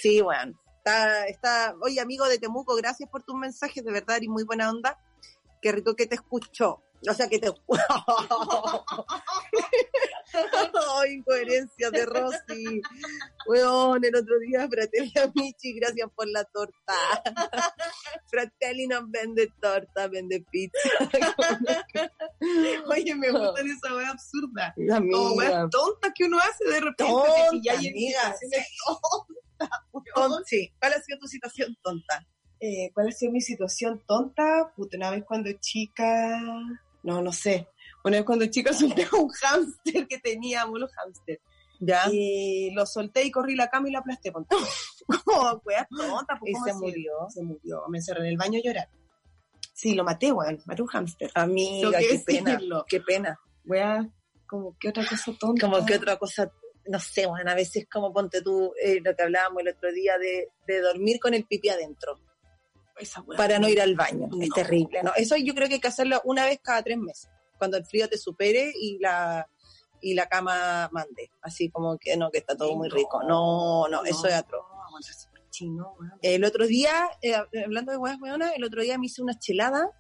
[0.01, 0.59] Sí, bueno.
[0.79, 4.69] Está, está, oye, amigo de Temuco, gracias por tus mensajes, de verdad, y muy buena
[4.69, 4.99] onda.
[5.63, 6.83] Qué rico que te escucho.
[7.09, 7.49] O sea, que te...
[10.99, 12.81] Ay, incoherencia de Rosy.
[13.47, 16.95] Weón, el otro día Fratelli a Michi, gracias por la torta.
[18.31, 20.79] Fratelli nos vende torta, vende pizza.
[22.89, 24.75] Oye, me gustan esa wea absurda.
[25.11, 27.13] Como weas tontas que uno hace de repente.
[27.13, 30.05] Tonta, que ya amiga, situaciones tontas, weón.
[30.15, 30.73] ton- sí.
[30.79, 32.27] ¿Cuál ha sido tu situación tonta?
[32.65, 34.73] Eh, ¿Cuál ha sido mi situación tonta?
[34.77, 36.41] Puta, una vez cuando chica...
[37.03, 37.67] No, no sé.
[38.05, 41.41] Una vez cuando chica solté un hámster que teníamos, los hámster.
[41.81, 42.05] ¿Ya?
[42.13, 44.31] Y lo solté y corrí la cama y lo aplasté.
[45.25, 46.39] Como weas tontas.
[46.39, 47.13] pues, Y ¿cómo se murió.
[47.31, 47.83] Se murió.
[47.89, 48.89] Me encerré en el baño a llorar.
[49.75, 50.63] Sí, lo maté, weón.
[50.65, 51.33] Maté un hámster.
[51.35, 52.61] Amiga, qué pena.
[52.87, 53.41] Qué pena.
[53.65, 54.09] Wea,
[54.47, 55.69] como que otra cosa tonta.
[55.69, 56.53] Como que otra cosa,
[56.87, 60.17] no sé, bueno, a veces como ponte tú eh, lo que hablábamos el otro día
[60.19, 62.21] de, de dormir con el pipi adentro
[63.03, 64.29] Esa para no ir al baño.
[64.41, 65.13] Es terrible, ¿no?
[65.17, 67.29] Eso yo creo que hay que hacerlo una vez cada tres meses,
[67.59, 69.49] cuando el frío te supere y la
[70.03, 71.31] y la cama mande.
[71.41, 73.23] Así como que no, que está todo muy rico.
[73.23, 74.67] No, no, eso es atroz.
[75.51, 75.97] Chino.
[76.23, 77.35] El otro día, eh,
[77.65, 79.91] hablando de huevas weonas, el otro día me hice una chelada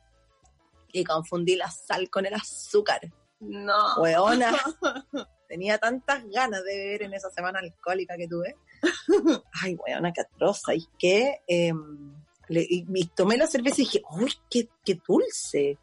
[0.92, 3.00] y confundí la sal con el azúcar.
[3.40, 3.96] No.
[3.98, 4.52] Weona.
[5.48, 8.56] Tenía tantas ganas de beber en esa semana alcohólica que tuve.
[9.62, 10.62] Ay, weona, qué atroz.
[10.74, 11.42] ¿Y qué?
[11.46, 12.14] Em,
[12.52, 15.78] le- y, y tomé la cerveza y dije, uy, qué, qué dulce.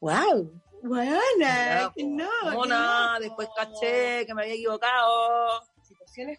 [0.00, 0.52] Wow.
[0.82, 2.28] Buena, que no.
[2.44, 3.20] que Mona, no.
[3.20, 5.62] después caché que me había equivocado.
[5.82, 6.38] Situaciones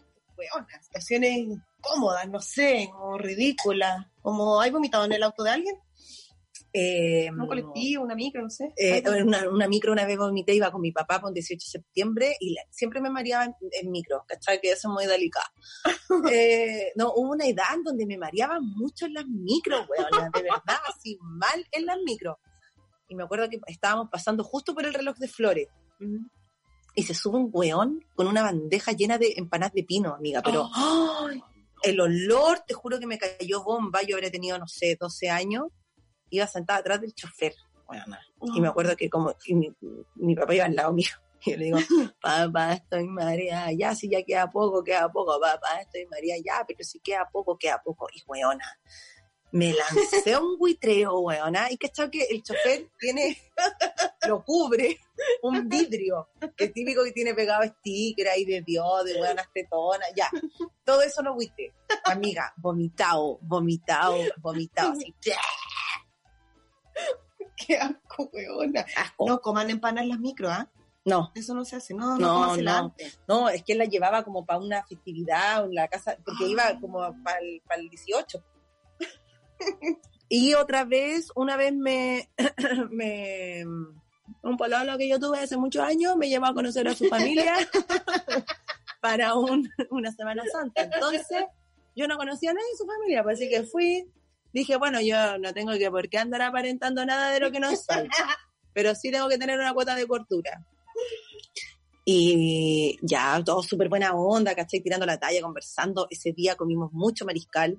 [0.82, 4.06] situaciones incómodas, no sé, como ridículas.
[4.22, 5.76] Como, ¿hay vomitado en el auto de alguien?
[6.72, 8.72] Eh, ¿Un colectivo, una micro, no sé?
[8.76, 11.70] Eh, una, una micro una vez vomité, iba con mi papá por un 18 de
[11.70, 14.60] septiembre y la- siempre me mareaba en, en micro, ¿cachai?
[14.60, 15.46] Que eso es muy delicado.
[16.32, 20.42] Eh, no, hubo una edad en donde me mareaba mucho en las micros, weón, de
[20.42, 22.36] verdad, así mal en las micros.
[23.08, 25.68] Y me acuerdo que estábamos pasando justo por el reloj de flores
[26.00, 26.26] Mm.
[26.94, 30.68] y se sube un weón con una bandeja llena de empanadas de pino, amiga, pero
[30.74, 31.42] Ay,
[31.82, 35.64] el olor, te juro que me cayó bomba, yo habría tenido, no sé, 12 años,
[36.30, 37.54] iba sentada atrás del chofer,
[37.88, 38.16] weón,
[38.54, 39.72] y me acuerdo que como mi,
[40.16, 41.10] mi papá iba al lado mío.
[41.44, 41.78] Y yo le digo,
[42.20, 46.82] papá, estoy María, ya, si ya queda poco, queda poco, papá, estoy María, ya, pero
[46.82, 48.08] si queda poco, queda poco.
[48.12, 48.64] Y weona,
[49.52, 53.38] me lancé un buitreo, weona, y cachado que el chofer tiene,
[54.28, 54.98] lo cubre
[55.42, 60.08] un vidrio, que es típico que tiene pegado sticker ahí de Dios, de weonas tetonas,
[60.14, 60.30] ya.
[60.84, 61.72] Todo eso no buitre.
[62.04, 65.14] Amiga, vomitado, vomitado, vomitado, así,
[67.56, 68.84] qué asco, weona.
[68.96, 69.26] asco.
[69.26, 70.70] No coman empanas en las micro, ¿ah?
[71.04, 72.94] No, Eso no se hace, no, no, No, no.
[73.26, 76.48] No, es que él la llevaba como para una festividad en la casa, porque Ah.
[76.48, 78.44] iba como para el, 18.
[80.28, 82.28] y otra vez, una vez me,
[82.90, 83.64] me
[84.42, 87.54] un pololo que yo tuve hace muchos años me llevó a conocer a su familia
[89.00, 90.82] para un- una Semana Santa.
[90.82, 91.44] Entonces,
[91.96, 94.06] yo no conocía a nadie de su familia, pues así que fui,
[94.52, 97.74] dije, bueno, yo no tengo que por qué andar aparentando nada de lo que no
[97.74, 98.08] soy,
[98.72, 100.64] pero sí tengo que tener una cuota de cortura.
[102.04, 104.80] Y ya, todo súper buena onda, ¿cachai?
[104.80, 106.06] Tirando la talla, conversando.
[106.10, 107.78] Ese día comimos mucho mariscal.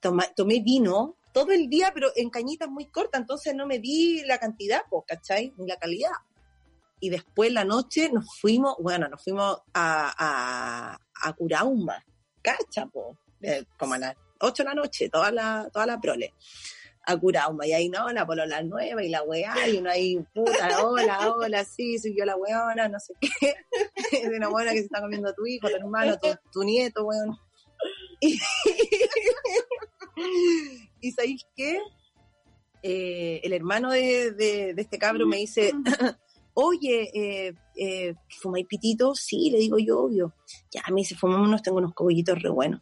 [0.00, 4.38] tomé vino todo el día, pero en cañitas muy cortas, entonces no me di la
[4.38, 5.54] cantidad, pues, ¿cachai?
[5.56, 6.10] Ni la calidad.
[7.00, 12.04] Y después la noche nos fuimos, bueno, nos fuimos a, a, a Curauma,
[12.42, 13.16] ¿cacha, po?
[13.40, 16.34] Eh, como a las 8 de la noche, toda la, toda la prole
[17.04, 17.66] a Curauma.
[17.66, 21.64] Y ahí no, la polola nueva y la weá, y uno ahí, puta, hola, hola,
[21.64, 23.54] sí, soy yo la weona, no sé qué.
[24.28, 26.16] de una buena que se está comiendo tu hijo, tu hermano,
[26.52, 27.36] tu, nieto, weón.
[28.20, 28.38] Y,
[31.00, 31.80] y ¿sabéis qué?
[32.82, 35.72] Eh, el hermano de, de, este cabro me dice,
[36.54, 39.14] oye, eh, eh, ¿fumáis pitito?
[39.14, 40.34] Sí, le digo yo, obvio.
[40.70, 42.80] Ya, me dice, fumámonos, tengo unos cogollitos re buenos.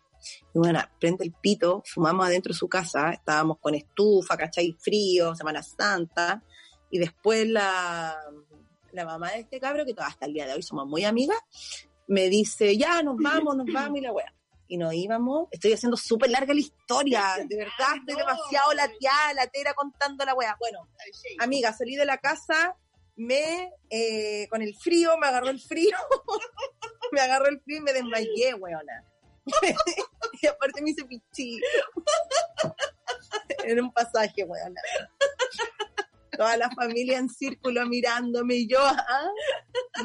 [0.55, 4.77] Y bueno, prende el pito, fumamos adentro de su casa, estábamos con estufa, ¿cachai?
[4.79, 6.43] Frío, Semana Santa.
[6.91, 8.17] Y después la,
[8.93, 11.39] la mamá de este cabro, que hasta el día de hoy somos muy amigas,
[12.09, 14.35] me dice, ya, nos vamos, nos vamos y la wea.
[14.69, 19.13] Y nos íbamos, estoy haciendo súper larga la historia, de verdad, estoy demasiado la tía,
[19.35, 20.57] la tera contando la wea.
[20.59, 20.89] Bueno,
[21.39, 22.77] amiga, salí de la casa,
[23.17, 25.97] me, eh, con el frío, me agarró el frío,
[27.13, 29.10] me agarró el frío y me desmayé, weona.
[30.43, 31.61] y aparte me hice pichí.
[33.65, 34.75] en un pasaje, weón.
[36.37, 39.29] Toda la familia en círculo mirándome y yo, ¿ah?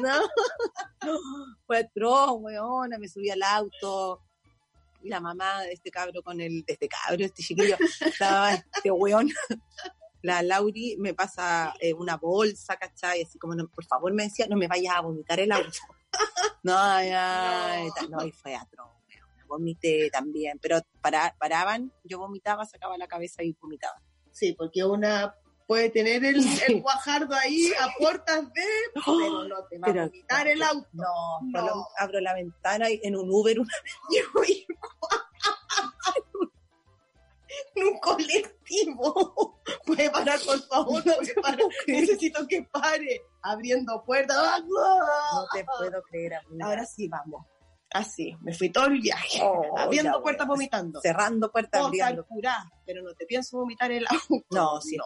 [0.00, 0.20] ¿no?
[1.66, 4.22] Fue atroz, weona, me subí al auto.
[5.02, 8.90] Y la mamá de este cabro con el, de este cabro, este chiquillo, estaba este
[8.90, 9.30] weón.
[10.22, 13.22] La Lauri me pasa eh, una bolsa, ¿cachai?
[13.22, 15.78] Así como, por favor, me decía, no me vayas a vomitar el auto.
[16.62, 16.72] No,
[17.02, 18.95] ya, no, y fue atroz
[19.46, 24.00] vomité también, pero para, paraban, yo vomitaba, sacaba la cabeza y vomitaba.
[24.32, 25.34] Sí, porque una
[25.66, 30.46] puede tener el, el guajardo ahí a puertas de, pero no te va a vomitar
[30.48, 30.88] el auto.
[30.92, 31.88] No, no.
[31.98, 33.74] abro la ventana y en un Uber una
[34.40, 34.66] vez
[37.74, 39.60] en un colectivo.
[39.84, 41.02] Puede parar, por favor,
[41.86, 44.62] necesito que pare, abriendo puertas.
[44.66, 46.40] No te puedo creer.
[46.62, 47.44] Ahora sí, vamos.
[47.92, 51.00] Así, me fui todo el viaje, oh, abriendo puertas, vomitando.
[51.00, 52.26] Cerrando puertas, abriendo.
[52.84, 54.44] pero no te pienso vomitar el auto.
[54.50, 55.04] No, sí, no.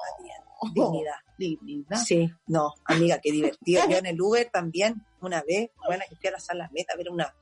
[0.75, 1.15] Dignidad.
[1.39, 1.97] Dignidad.
[1.97, 3.83] Sí, no, amiga, qué divertido.
[3.89, 6.97] Yo en el Uber también, una vez, bueno, que fui a la sala meta a
[6.97, 7.35] ver una,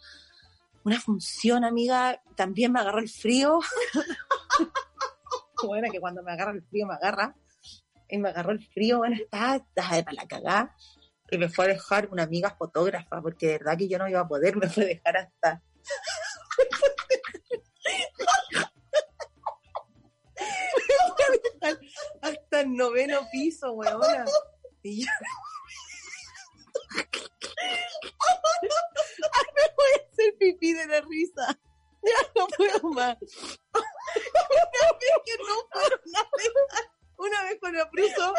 [0.85, 3.61] una función, amiga, también me agarró el frío.
[5.65, 7.35] bueno, que cuando me agarra el frío me agarra.
[8.11, 10.77] Y me agarró el frío, bueno, estaba, para la cagada
[11.31, 14.21] y me fue a dejar una amiga fotógrafa, porque de verdad que yo no iba
[14.21, 15.63] a poder, me fue a dejar hasta...
[22.23, 24.25] hasta el noveno piso, weona.
[24.83, 25.11] Y yo...
[29.55, 31.61] me voy a hacer pipí de la risa.
[32.03, 33.19] Ya no puedo más.
[33.19, 33.27] Que
[35.39, 35.99] no puedo
[37.19, 38.35] una vez con la Pruso,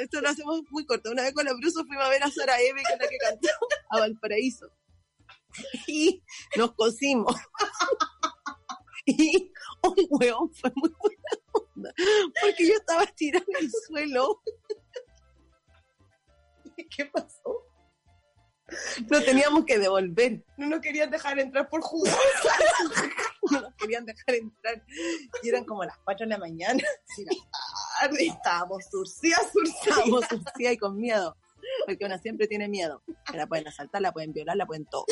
[0.00, 2.60] esto lo hacemos muy corto, una vez con la Pruso fuimos a ver a Sara
[2.60, 3.48] Eve, que es la que cantó
[3.90, 4.70] a Valparaíso.
[5.86, 6.22] Y
[6.56, 7.34] nos cosimos.
[9.06, 11.92] Y un hueón fue muy buena onda,
[12.40, 14.40] porque yo estaba tirando el suelo.
[16.78, 17.64] ¿Y qué pasó?
[19.10, 20.42] No teníamos que devolver.
[20.56, 22.06] No nos querían dejar entrar por jugo.
[23.50, 24.82] no nos querían dejar entrar.
[25.42, 26.82] Y eran como las 4 de la mañana.
[28.20, 31.36] Y estábamos surcidas, estábamos surcidas y con miedo.
[31.86, 33.02] Porque una siempre tiene miedo.
[33.32, 35.06] La pueden asaltar, la pueden violar, la pueden todo.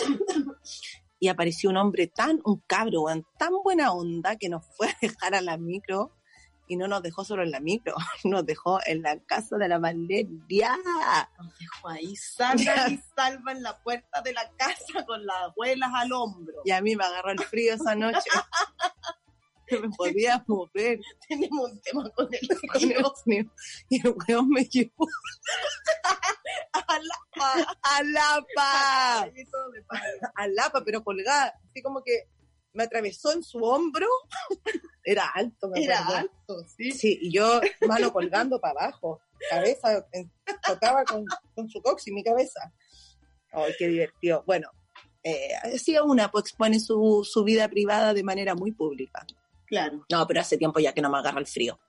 [1.19, 3.05] Y apareció un hombre tan, un cabro,
[3.39, 6.13] tan buena onda que nos fue a dejar a la micro
[6.73, 9.79] y no nos dejó solo en la micro, nos dejó en la casa de la
[9.79, 10.79] Valeria.
[11.39, 15.91] Nos dejó ahí sana y salva en la puerta de la casa con las abuelas
[15.95, 16.55] al hombro.
[16.65, 18.31] Y a mí me agarró el frío esa noche.
[19.81, 21.01] Me podía mover.
[21.29, 23.13] Tenemos un tema con el frío.
[23.89, 25.07] Y el weón me llevó
[26.73, 27.77] a Lapa.
[27.83, 29.31] A Lapa.
[30.35, 31.55] A Lapa, pero colgada.
[31.69, 32.29] Así como que
[32.73, 34.07] me atravesó en su hombro.
[35.05, 36.93] Era alto, me Era alto, sí.
[36.93, 39.21] Sí, y yo, mano colgando para abajo,
[39.51, 40.07] cabeza,
[40.67, 41.27] tocaba con,
[41.69, 42.73] su cox y mi cabeza.
[43.53, 44.43] Ay, qué divertido.
[44.47, 44.71] Bueno,
[45.23, 49.27] eh, hacía una, pues expone su, su vida privada de manera muy pública.
[49.73, 50.05] Claro.
[50.11, 51.81] No, pero hace tiempo ya que no me agarra el frío.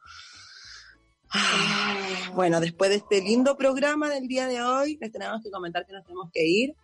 [2.34, 5.92] bueno, después de este lindo programa del día de hoy, les tenemos que comentar que
[5.92, 6.76] nos tenemos que ir.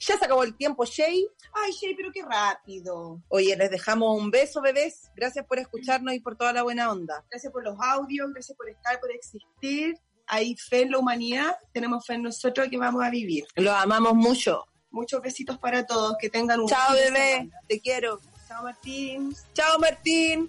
[0.00, 1.26] Ya se acabó el tiempo, Shay.
[1.52, 3.20] Ay, Shay, pero qué rápido.
[3.28, 5.10] Oye, les dejamos un beso, bebés.
[5.14, 7.22] Gracias por escucharnos y por toda la buena onda.
[7.30, 9.94] Gracias por los audios, gracias por estar, por existir.
[10.26, 13.44] Hay fe en la humanidad, tenemos fe en nosotros que vamos a vivir.
[13.56, 14.64] Los amamos mucho.
[14.90, 17.32] Muchos besitos para todos, que tengan un Chao, bebé.
[17.32, 17.60] semana.
[17.68, 18.20] Te quiero.
[18.54, 19.34] Chao, Martín.
[19.52, 20.48] Chao, Martín.